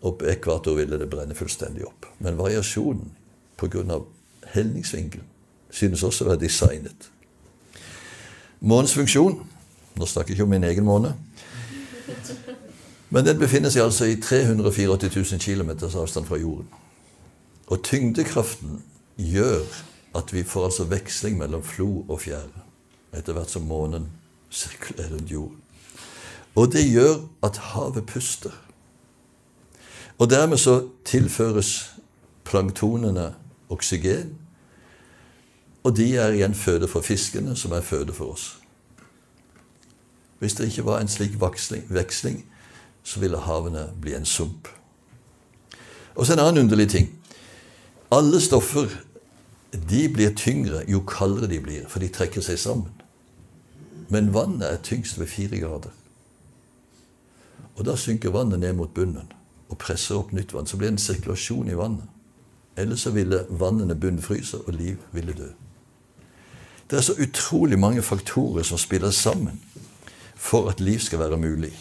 [0.00, 2.08] og på ekvator ville det brenne fullstendig opp.
[2.20, 3.12] Men variasjonen
[3.60, 4.00] pga.
[4.54, 5.26] helningsvinkelen
[5.70, 7.10] synes også å være designet.
[8.60, 9.40] Månens funksjon
[9.98, 11.10] Nå snakker jeg ikke om min egen måne.
[13.10, 16.68] Men den befinner seg altså i 384 000 km avstand fra jorden.
[17.66, 18.78] Og tyngdekraften
[19.18, 19.66] gjør
[20.14, 22.64] at vi får altså veksling mellom flo og fjære
[23.18, 24.06] etter hvert som månen
[24.50, 25.59] sirkulerer rundt jorden.
[26.54, 28.54] Og det gjør at havet puster.
[30.18, 31.92] Og dermed så tilføres
[32.44, 33.34] planktonene
[33.70, 34.36] oksygen,
[35.82, 38.58] og de er igjen føde for fiskene, som er føde for oss.
[40.38, 41.40] Hvis det ikke var en slik
[41.88, 42.44] veksling,
[43.02, 44.68] så ville havene bli en sump.
[46.14, 47.08] Og så en annen underlig ting.
[48.12, 48.88] Alle stoffer
[49.90, 52.90] de blir tyngre jo kaldere de blir, for de trekker seg sammen.
[54.08, 55.94] Men vannet er tyngst ved fire grader.
[57.80, 59.30] Og da synker vannet ned mot bunnen
[59.70, 60.66] og presser opp nytt vann.
[60.68, 62.04] Så blir det en sirkulasjon i vannet.
[62.76, 65.48] Ellers så ville vannene bunnfryse, og liv ville dø.
[66.90, 69.60] Det er så utrolig mange faktorer som spiller sammen
[70.36, 71.72] for at liv skal være mulig.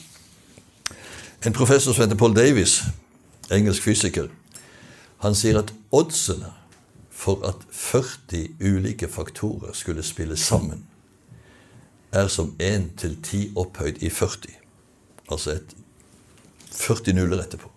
[1.46, 2.84] En professor som heter Paul Davies,
[3.52, 4.28] engelsk fysiker,
[5.20, 6.54] han sier at oddsene
[7.10, 10.86] for at 40 ulike faktorer skulle spille sammen,
[12.12, 14.56] er som 1 til 10 opphøyd i 40.
[15.32, 15.76] Altså et
[16.72, 17.70] 40 nuller etterpå.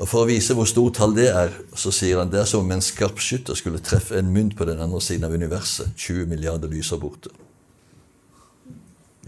[0.00, 2.64] Og For å vise hvor stort tall det er, så sier han det er som
[2.64, 6.72] om en skarpskytter skulle treffe en mynt på den andre siden av universet, 20 milliarder
[6.72, 7.32] lyser borte.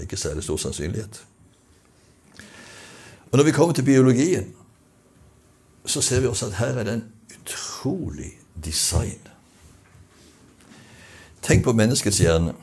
[0.00, 1.20] Ikke særlig stor sannsynlighet.
[3.32, 4.54] Og Når vi kommer til biologien,
[5.86, 7.04] så ser vi også at her er det en
[7.36, 8.32] utrolig
[8.64, 9.20] design.
[11.42, 12.54] Tenk på menneskets hjerne.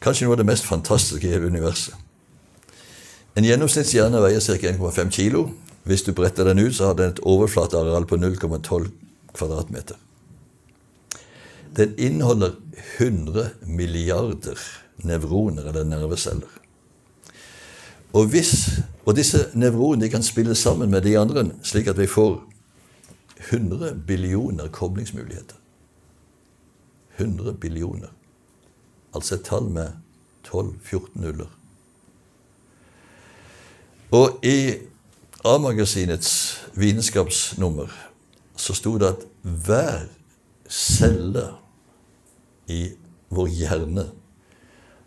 [0.00, 2.05] Kanskje noe av det mest fantastiske i hele universet.
[3.36, 4.56] En gjennomsnittshjerne veier ca.
[4.72, 5.42] 1,5 kg.
[5.86, 8.88] Hvis du bretter den ut, så har den et overflateareal på 0,12
[9.36, 9.98] kvadratmeter.
[11.76, 12.56] Den inneholder
[12.98, 14.58] 100 milliarder
[15.04, 16.48] nevroner eller nerveceller.
[18.16, 22.38] Og, hvis, og disse nevronene kan spille sammen med de andre, slik at vi får
[23.50, 25.60] 100 billioner koblingsmuligheter.
[27.18, 28.08] 100 billioner.
[29.14, 29.92] Altså et tall med
[30.48, 31.52] 12-14 nuller.
[34.10, 34.74] Og i
[35.44, 36.30] A-magasinets
[36.74, 37.90] vitenskapsnummer
[38.56, 40.06] så sto det at hver
[40.68, 41.48] celle
[42.68, 42.88] i
[43.30, 44.06] vår hjerne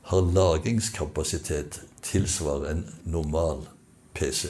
[0.10, 3.64] har lagringskapasitet tilsvarende en normal
[4.14, 4.48] PC.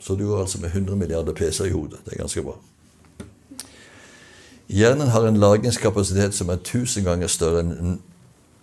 [0.00, 2.00] Så du går altså med 100 milliarder PC-er i hodet.
[2.04, 2.56] Det er ganske bra.
[4.68, 8.00] Hjernen har en lagringskapasitet som er 1000 ganger større enn en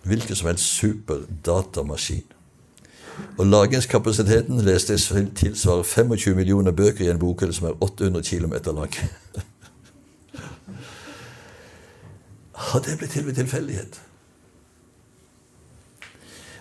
[0.02, 2.24] hvilken som helst superdatamaskin.
[3.38, 4.96] Og lagringskapasiteten leste
[5.34, 8.94] tilsvarer 25 millioner bøker i en bokhylle som er 800 km lang.
[12.70, 14.00] Har det blitt til ved tilfeldighet?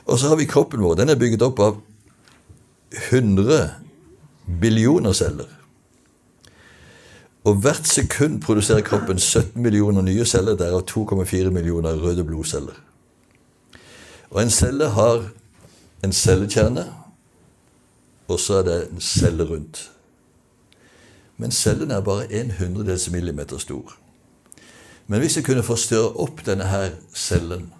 [0.05, 0.95] Og så har vi kroppen vår.
[0.95, 1.75] Den er bygget opp av
[3.11, 3.69] 100
[4.61, 5.51] billioner celler.
[7.45, 12.79] Og hvert sekund produserer kroppen 17 millioner nye celler, derav 2,4 millioner røde blodceller.
[14.29, 15.29] Og en celle har
[16.03, 16.85] en cellekjerne,
[18.27, 19.91] og så er det en celle rundt.
[21.37, 23.95] Men cellen er bare en hundredels millimeter stor.
[25.07, 27.71] Men hvis jeg kunne forstørre opp denne her cellen,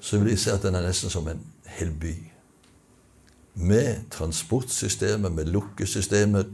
[0.00, 1.44] så vil jeg se at den er nesten som en
[1.78, 2.14] hel by
[3.56, 6.44] med transportsystemer, med lukkesystemer,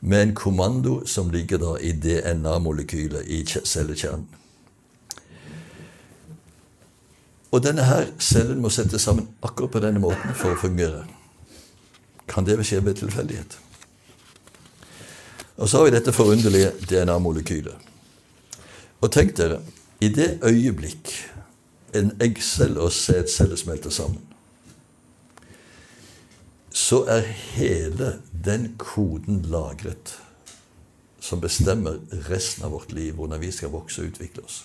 [0.00, 4.28] med en kommando som ligger da i DNA-molekylet i cellekjernen.
[7.52, 11.04] Og denne her cellen må settes sammen akkurat på denne måten for å fungere.
[12.28, 13.58] Kan det skje ved tilfeldighet?
[15.60, 17.76] Og så har vi dette forunderlige DNA-molekylet.
[19.02, 19.60] Og tenk dere,
[20.00, 21.12] i det øyeblikk
[21.94, 24.22] en eggcelle og sædcelle smelter sammen,
[26.72, 27.20] så er
[27.52, 30.16] hele den koden lagret
[31.20, 34.64] som bestemmer resten av vårt liv, hvordan vi skal vokse og utvikle oss.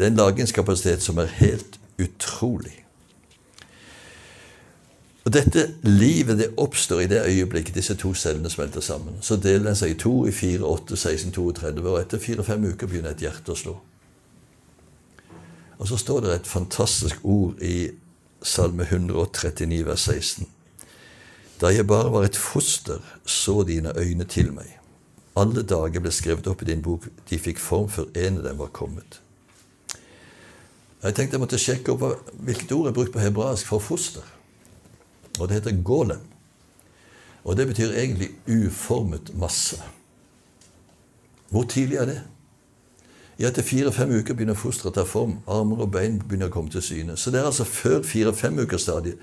[0.00, 2.78] Det er en lagringskapasitet som er helt utrolig.
[5.28, 9.18] Og Dette livet det oppstår i det øyeblikket disse to cellene smelter sammen.
[9.20, 12.88] Så deler den seg i to, i fire, åtte, 16, 32, og etter fire-fem uker
[12.88, 13.76] begynner et hjerte å slå.
[15.76, 17.90] Og så står det et fantastisk ord i
[18.40, 20.48] Salme 139, vers 16.
[21.60, 24.78] Da jeg bare var et foster, så dine øyne til meg.
[25.36, 28.64] Alle dager ble skrevet opp i din bok, de fikk form før en av dem
[28.64, 29.20] var kommet.
[31.00, 32.02] Jeg tenkte jeg måtte sjekke opp
[32.44, 34.26] hvilket ord er brukt på hebraisk for foster.
[35.38, 36.20] Og det heter golem.
[37.44, 39.80] Og det betyr egentlig uformet masse.
[41.48, 42.20] Hvor tidlig er det?
[43.40, 45.38] I etter fire-fem uker begynner fosteret å ta form.
[45.48, 47.16] Armer og bein begynner å komme til syne.
[47.16, 49.16] Så det er altså før fire-fem uker stadiet.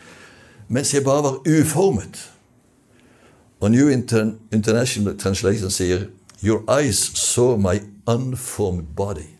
[0.67, 2.17] Mens jeg bare var uformet.
[3.61, 6.09] Og New International Translation sier
[6.41, 9.37] Your eyes saw my unformed body.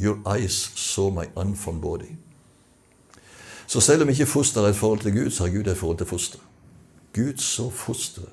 [0.00, 2.16] Your eyes saw my unformed body.
[3.66, 5.98] Så selv om ikke fosteret er et forhold til Gud, så har Gud et forhold
[5.98, 6.42] til fosteret.
[7.14, 8.28] Gud så fosteret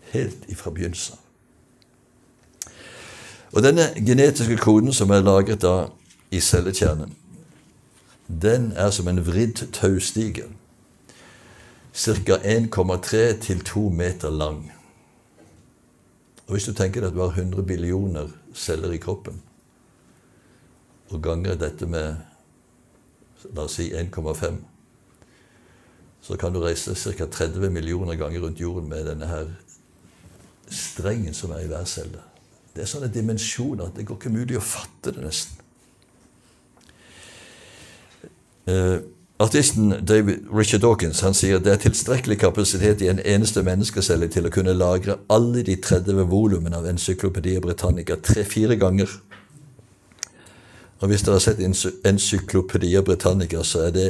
[0.00, 1.16] helt ifra begynnelsen.
[3.52, 5.86] Og denne genetiske koden som er lagret da
[6.30, 7.16] i cellekjernen,
[8.42, 10.44] den er som en vridd taustige.
[11.94, 12.36] Ca.
[12.36, 14.72] 1,3 til 2 meter lang.
[16.46, 19.42] Og Hvis du tenker deg at du har 100 billioner celler i kroppen,
[21.10, 22.16] og ganger dette med
[23.56, 24.58] la oss si 1,5,
[26.22, 27.26] så kan du reise ca.
[27.26, 29.48] 30 millioner ganger rundt jorden med denne her
[30.70, 32.20] strengen som er i hver celle.
[32.74, 35.56] Det er sånne dimensjoner at det går ikke mulig å fatte det, nesten.
[38.70, 39.00] Uh,
[39.40, 44.46] artisten David Richard Dawkins han sier det er tilstrekkelig kapasitet i en eneste menneskecelle til
[44.46, 49.10] å kunne lagre alle de 30 volumene av Encyclopedia Britannica tre-fire ganger.
[51.00, 51.60] Og Hvis dere har sett
[52.06, 54.08] Encyklopedia Britannica, så er det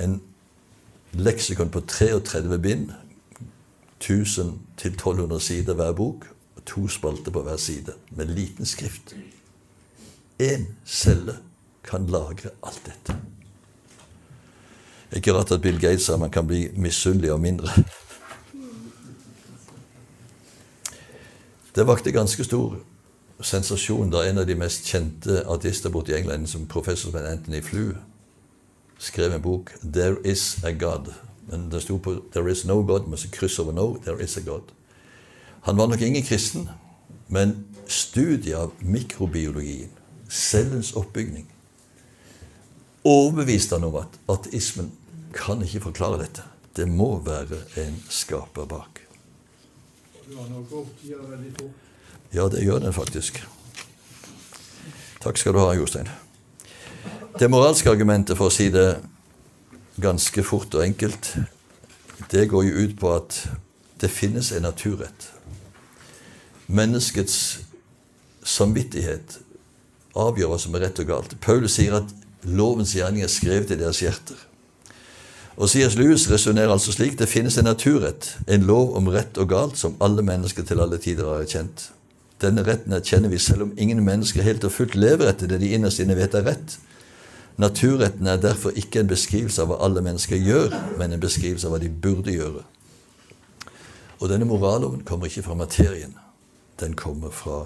[0.00, 0.22] en
[1.12, 2.90] leksikon på 33 bind,
[4.04, 6.24] 1000-1200 sider hver bok,
[6.56, 9.16] og to spalter på hver side, med liten skrift.
[10.42, 11.36] Én celle
[11.84, 13.16] kan lagre alt dette.
[15.12, 17.68] Ikke rart at Bill Gates sa man kan bli misunnelig og mindre.
[21.76, 22.78] Det vakte ganske stor
[23.40, 27.62] sensasjon da en av de mest kjente artister borte i England, som professor som Anthony
[27.62, 27.96] Flew,
[28.98, 31.12] skrev en bok 'There Is A God'.
[31.50, 34.02] Men det sto på 'There is no God', med kryss over 'no'.
[34.02, 34.62] There is a God.
[35.62, 36.68] Han var nok ingen kristen,
[37.28, 39.90] men studiet av mikrobiologien,
[40.28, 41.46] cellens oppbygning,
[43.04, 44.92] overbeviste han om at ateismen
[45.34, 46.42] kan ikke forklare dette.
[46.76, 49.00] Det må være en skaper bak.
[52.34, 53.42] Ja, det gjør den faktisk.
[55.22, 56.08] Takk skal du ha, Jostein.
[57.38, 58.96] Det moralske argumentet, for å si det
[60.00, 61.34] ganske fort og enkelt,
[62.32, 63.40] det går jo ut på at
[64.00, 65.30] det finnes en naturrett.
[66.66, 67.60] Menneskets
[68.46, 69.38] samvittighet
[70.16, 71.36] avgjør hva som er rett og galt.
[71.44, 72.12] Paulus sier at
[72.46, 74.38] lovens gjerning er skrevet i deres hjerter.
[75.56, 75.96] Og C.S.
[75.96, 79.96] Lewis resonnerer altså slik det finnes en naturrett, en lov om rett og galt, som
[80.04, 81.88] alle mennesker til alle tider har kjent.
[82.42, 85.72] Denne retten erkjenner vi selv om ingen mennesker helt og fullt lever etter det de
[85.72, 86.76] innerst inne vet er rett.
[87.56, 91.72] Naturretten er derfor ikke en beskrivelse av hva alle mennesker gjør, men en beskrivelse av
[91.72, 92.66] hva de burde gjøre.
[94.20, 96.12] Og denne moralloven kommer ikke fra materien.
[96.80, 97.64] Den kommer fra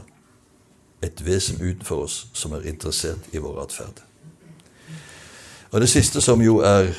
[1.03, 4.03] et vesen utenfor oss som er interessert i vår atferd.
[5.71, 6.93] Og det siste som jo er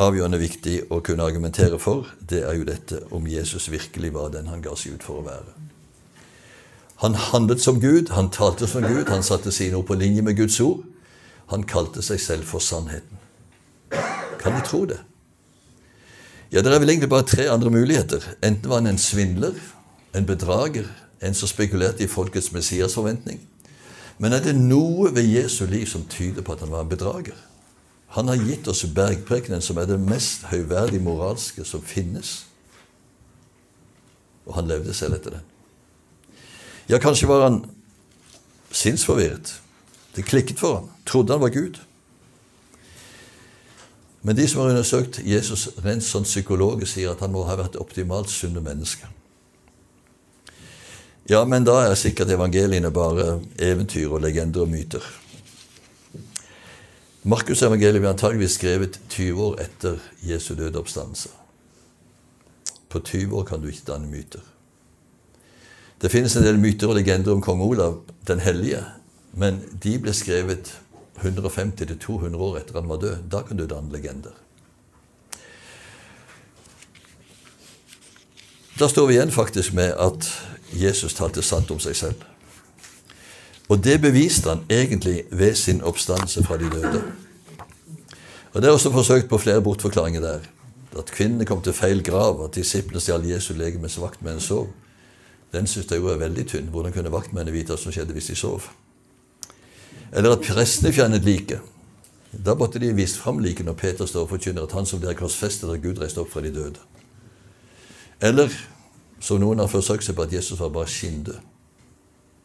[0.00, 4.48] avgjørende viktig å kunne argumentere for, det er jo dette om Jesus virkelig var den
[4.48, 5.67] han ga seg ut for å være.
[6.98, 10.36] Han handlet som Gud, han talte som Gud, han satte sine ord på linje med
[10.36, 10.82] Guds ord.
[11.48, 13.20] Han kalte seg selv for Sannheten.
[14.40, 14.98] Kan de tro det?
[16.52, 18.24] Ja, det er vel egentlig bare tre andre muligheter.
[18.42, 19.54] Enten var han en svindler,
[20.16, 20.88] en bedrager,
[21.22, 23.40] en som spekulerte i folkets messiasforventning.
[24.18, 27.36] Men er det noe ved Jesu liv som tyder på at han var en bedrager?
[28.16, 32.46] Han har gitt oss bergprekenen, som er det mest høyverdige moralske som finnes.
[34.48, 35.46] Og han levde selv etter den.
[36.88, 37.58] Ja, kanskje var han
[38.70, 39.60] sinnsforvirret.
[40.16, 40.88] Det klikket for ham.
[41.06, 41.76] Trodde han var Gud.
[44.20, 47.78] Men de som har undersøkt Jesus rent sånn psykologisk, sier at han må ha vært
[47.78, 49.06] optimalt sunne menneske.
[51.28, 55.04] Ja, men da er sikkert evangeliene bare eventyr og legender og myter.
[57.28, 61.28] Markus' evangeliet blir antageligvis skrevet 20 år etter Jesu døde oppstandelse.
[62.88, 64.40] På 20 år kan du ikke danne myter.
[65.98, 68.84] Det finnes en del myter og legender om kong Olav den hellige,
[69.34, 70.70] men de ble skrevet
[71.24, 73.24] 150-200 år etter han var død.
[73.32, 74.36] Da kan du danne legender.
[78.78, 80.28] Da står vi igjen faktisk med at
[80.70, 82.26] Jesus talte sant om seg selv.
[83.68, 87.02] Og det beviste han egentlig ved sin oppstandelse fra de døde.
[88.52, 90.46] Og Det er også forsøkt på flere bortforklaringer der.
[90.98, 94.68] At kvinnene kom til feil grav, at disiplene stjal Jesu legeme mens en sov.
[95.52, 96.68] Den syns jeg jo er veldig tynn.
[96.72, 98.68] Hvordan kunne vaktmennene vite hva som skjedde hvis de sov?
[100.12, 101.64] Eller at prestene fjernet liket.
[102.32, 105.16] Da måtte de vist fram liket når Peter står og forkynner at han som dere
[105.16, 106.80] korsfestet, at Gud reiste opp fra de døde.
[108.20, 108.52] Eller
[109.20, 111.40] som noen har forsøkt seg på at Jesus var bare skinndød.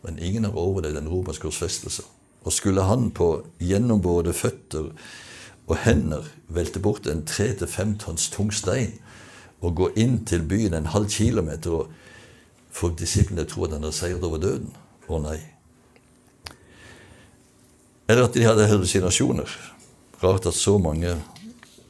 [0.03, 2.03] Men ingen har overlevd en romersk korsfestelse.
[2.43, 4.91] Og skulle han på gjennom både føtter
[5.67, 8.97] og hender velte bort en tre til fem tonns tung stein
[9.63, 11.91] og gå inn til byen en halv kilometer og
[12.73, 14.71] få disiplene tror at han hadde seiret over døden?
[15.07, 15.37] Å nei.
[18.09, 19.49] Eller at de hadde hallusinasjoner.
[20.23, 21.15] Rart at så mange,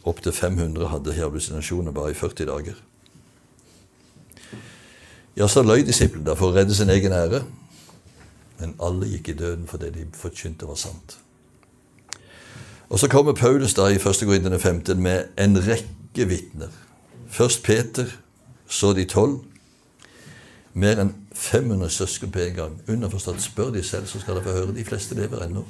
[0.04, 2.80] opptil 500, hadde hallusinasjoner bare i 40 dager.
[5.38, 7.42] Ja, så løy disiplene da for å redde sin egen ære.
[8.60, 11.18] Men alle gikk i døden fordi de forkynte var sant.
[12.94, 14.26] Og Så kommer Paulus da i 1.
[14.28, 16.70] Korintene 15 med en rekke vitner.
[17.28, 18.06] Først Peter,
[18.70, 19.40] så de tolv.
[20.74, 22.78] Mer enn 500 søsken på en gang.
[22.89, 24.76] Underforstått, spør de selv, så skal de få høre.
[24.76, 25.65] De fleste lever ennå.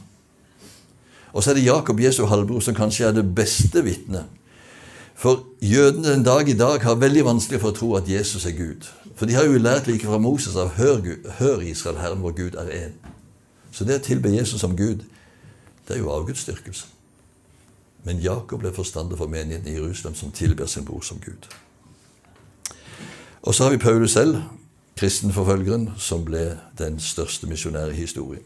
[1.33, 4.25] Og så er det Jakob, Jesu halvbror, som kanskje er det beste vitnet.
[5.15, 8.55] For jødene den dag i dag har veldig vanskelig for å tro at Jesus er
[8.57, 8.87] Gud.
[9.15, 12.35] For de har jo lært like fra Moses av hør, Gud, hør Israel, Herren vår
[12.37, 12.95] Gud er én.
[13.71, 15.05] Så det å tilbe Jesus som Gud,
[15.87, 16.89] det er jo avgudsdyrkelse.
[18.03, 21.47] Men Jakob ble forstander for menigheten i Jerusalem, som tilber sin bror som Gud.
[23.43, 24.41] Og så har vi Paulus selv,
[24.99, 28.43] kristenforfølgeren, som ble den største misjonære i historien.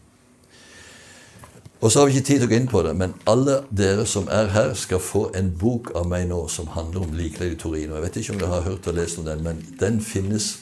[1.80, 4.02] Og så har vi ikke tid til å gå inn på det, men alle dere
[4.10, 7.58] som er her, skal få en bok av meg nå som handler om likledd i
[7.60, 7.94] Torino.
[7.94, 10.56] Jeg vet ikke om dere har hørt og lest om den, men den finnes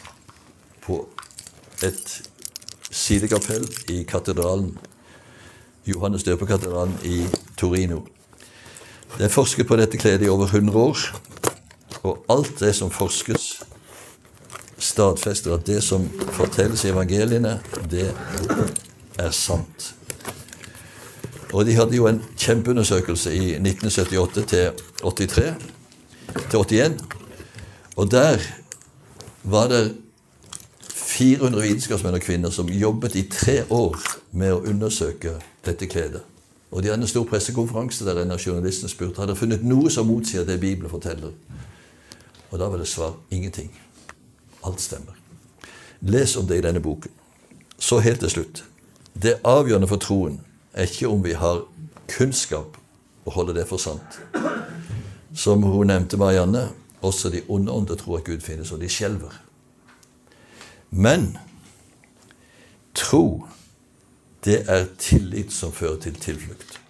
[0.84, 1.06] på
[1.86, 2.18] et
[2.90, 4.74] sidekapell i katedralen,
[5.86, 7.22] Johannes døperkatedralen i
[7.56, 8.02] Torino.
[9.16, 11.06] Det er forsket på dette kledet i over 100 år,
[12.02, 13.62] og alt det som forskes,
[14.78, 17.58] stadfester at det som fortelles i evangeliene,
[17.90, 18.10] det
[19.18, 19.92] er sant.
[21.52, 24.70] Og de hadde jo en kjempeundersøkelse i 1978 til
[25.02, 25.54] 83
[26.50, 27.04] til 81.
[27.96, 28.42] Og der
[29.42, 29.94] var det
[30.90, 33.96] 400 vitenskapsmenn og -kvinner som jobbet i tre år
[34.32, 35.30] med å undersøke
[35.66, 36.20] dette kledet.
[36.70, 40.06] Og de hadde en stor pressekonferanse der en av journalistene spurte hadde funnet noe som
[40.06, 41.30] motsier det Bibelen forteller.
[42.50, 43.70] Og da var det svar ingenting.
[44.64, 45.14] Alt stemmer.
[46.00, 47.10] Les om det i denne boken.
[47.78, 48.64] Så helt til slutt.
[49.22, 50.40] Det avgjørende for troen
[50.72, 51.64] er ikke om vi har
[52.08, 52.76] kunnskap
[53.24, 54.20] og holder det for sant.
[55.34, 56.68] Som hun nevnte, Marianne,
[57.02, 59.42] også de onde ånder tror at Gud finnes, og de skjelver.
[60.90, 61.38] Men
[62.94, 63.46] tro,
[64.44, 66.80] det er tillit som fører til tilflukt.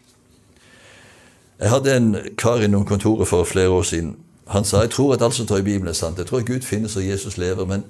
[1.59, 4.17] Jeg hadde en kar innom kontoret for flere år siden.
[4.47, 6.19] Han sa jeg tror at alt som står i Bibelen, er sant.
[6.19, 7.85] Jeg tror at Gud finnes og Jesus lever, men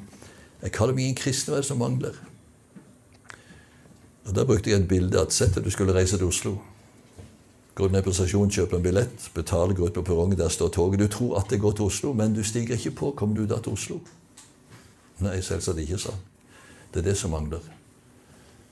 [0.63, 1.53] jeg kaller meg ingen kristen.
[1.55, 2.17] Hva som mangler?
[4.27, 6.57] Og Da brukte jeg et bilde at sett at du skulle reise til Oslo.
[7.75, 11.01] Gå ned på stasjonen, kjøpe en billett, betale, gå ut på perrongen, der står toget.
[11.01, 13.11] Du tror at det går til Oslo, men du stiger ikke på.
[13.11, 14.01] Kommer du da til Oslo?
[15.21, 16.25] Nei, selvsagt ikke, sa han.
[16.95, 17.61] Det er det som mangler.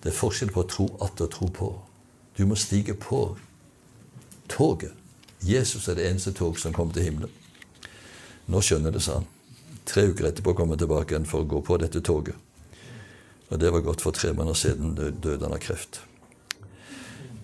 [0.03, 1.71] Det er forskjell på å tro at og tro på.
[2.39, 3.37] Du må stige på
[4.49, 4.93] toget.
[5.45, 7.44] Jesus er det eneste tog som kommer til himmelen.
[8.47, 9.29] Nå skjønner det, sa han.
[9.85, 12.37] Tre uker etterpå kom han tilbake igjen for å gå på dette toget.
[13.53, 16.01] Og det var godt for tre måneder siden døde han av kreft.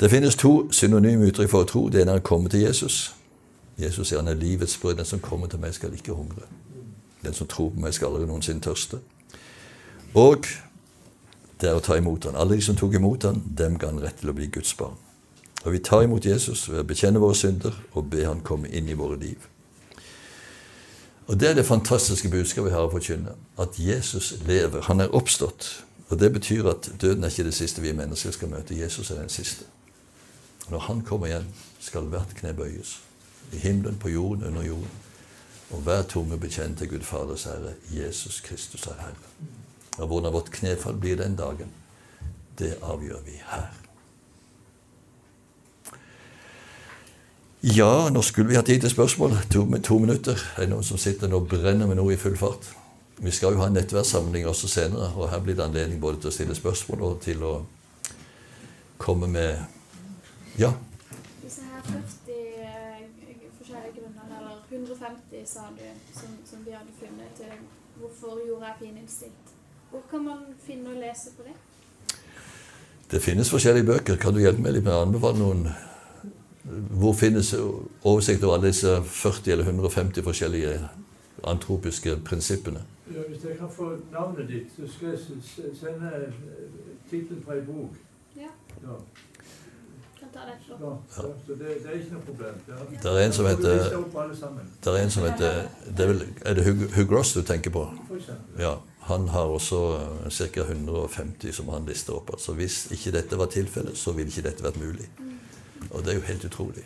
[0.00, 1.82] Det finnes to synonyme uttrykk for å tro.
[1.92, 3.10] Det ene er å komme til Jesus.
[3.76, 4.96] Jesus sier han er livets brød.
[4.96, 6.48] Den som kommer til meg, skal ikke hungre.
[7.20, 9.02] Den som tror på meg, skal aldri noensinne tørste.
[10.16, 10.48] Og
[11.60, 12.40] det er å ta imot han.
[12.40, 14.96] Alle de som tok imot han, dem ga han rett til å bli Guds barn.
[15.66, 18.88] Og vi tar imot Jesus ved å bekjenne våre synder og be han komme inn
[18.88, 19.44] i våre liv.
[21.30, 23.36] Og Det er det fantastiske budskapet vi har å forkynne.
[23.58, 24.82] At Jesus lever.
[24.88, 25.84] Han er oppstått.
[26.08, 28.74] Og Det betyr at døden er ikke det siste vi mennesker skal møte.
[28.74, 29.64] Jesus er den siste.
[30.70, 31.46] Når han kommer igjen,
[31.80, 32.98] skal hvert kne bøyes.
[33.52, 34.90] I himmelen, på jorden, under jorden.
[35.70, 39.30] Og hver tunge bekjenne til Gud Faders Herre, Jesus Kristus er Herre.
[39.98, 41.70] Og hvordan vårt knefall blir den dagen,
[42.58, 43.79] det avgjør vi her.
[47.62, 49.34] Ja, nå skulle vi ha tid til spørsmål.
[49.52, 50.38] To, to minutter.
[50.56, 52.64] Er noen som sitter nå og brenner med noe i full fart?
[53.20, 56.30] Vi skal jo ha en nettverkssamling også senere, og her blir det anledning både til
[56.30, 57.58] å stille spørsmål og til å
[58.96, 59.60] komme med
[60.56, 60.70] Ja?
[61.42, 63.04] Disse her 40 eh,
[63.58, 65.84] forskjellige grunner, eller 150 sa du,
[66.16, 67.52] som, som vi hadde funnet til
[68.00, 69.52] hvorfor jorda er fininnstilt.
[69.92, 71.58] Hvor kan man finne og lese på det?
[73.12, 74.16] Det finnes forskjellige bøker.
[74.16, 75.68] Kan du hjelpe meg litt med å anbefale noen?
[76.90, 77.54] Hvor finnes
[78.04, 80.74] oversikt over alle disse 40 eller 150 forskjellige
[81.44, 82.82] antropiske prinsippene?
[83.14, 85.18] Ja, hvis jeg kan få navnet ditt, så skal jeg
[85.80, 86.32] sende eh,
[87.10, 87.96] tittelen på ei bok.
[88.36, 88.52] Ja.
[88.82, 88.98] Ja.
[90.30, 90.38] Det.
[90.68, 90.96] Ja, ja.
[91.16, 92.60] Så det, det, er ikke noe problem.
[92.66, 93.72] Det er, Det er en som heter
[94.84, 95.56] det er en som heter
[95.96, 97.82] det er, vel, er det Hugh, Hugh Ross du tenker på?
[98.58, 98.76] Ja.
[99.10, 99.80] Han har også
[100.30, 100.62] ca.
[100.62, 102.30] 150 som han lister opp.
[102.32, 105.08] Altså Hvis ikke dette var tilfellet, så ville ikke dette vært mulig.
[105.90, 106.84] Og det er jo helt utrolig.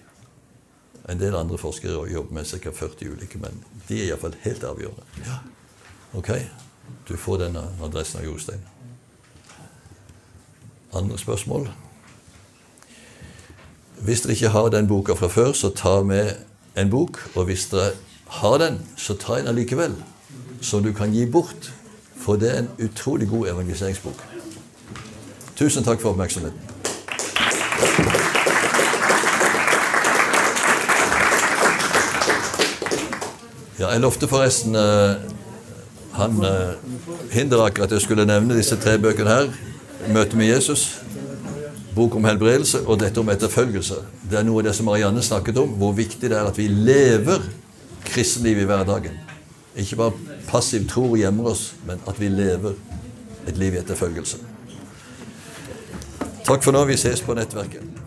[1.09, 2.71] En del andre forskere jobber med ca.
[2.71, 5.03] 40 ulike, men de er iallfall helt avgjørende.
[5.27, 5.39] Ja.
[6.15, 6.31] Ok,
[7.09, 8.63] du får denne adressen av Jostein.
[10.95, 11.69] Andre spørsmål?
[14.05, 16.37] Hvis dere ikke har den boka fra før, så ta med
[16.77, 17.19] en bok.
[17.35, 17.93] Og hvis dere
[18.27, 19.95] har den, så ta en allikevel,
[20.61, 21.73] som du kan gi bort.
[22.17, 24.25] For det er en utrolig god evangeliseringsbok.
[25.57, 26.74] Tusen takk for oppmerksomheten.
[33.79, 35.17] Ja, jeg lovte forresten uh,
[36.15, 36.77] han uh,
[37.35, 39.49] Hinderaker at jeg skulle nevne disse tre bøkene her.
[40.05, 41.01] 'Møte med Jesus',
[41.95, 43.95] bok om helbredelse og dette om etterfølgelse.
[44.31, 46.69] Det er noe av det som Marianne snakket om, hvor viktig det er at vi
[46.69, 47.43] lever
[48.05, 49.19] kristenlivet i hverdagen.
[49.77, 52.77] Ikke bare passiv tror gjemmer oss, men at vi lever
[53.49, 54.39] et liv i etterfølgelse.
[56.45, 56.85] Takk for nå.
[56.85, 58.04] Vi ses på nettverket.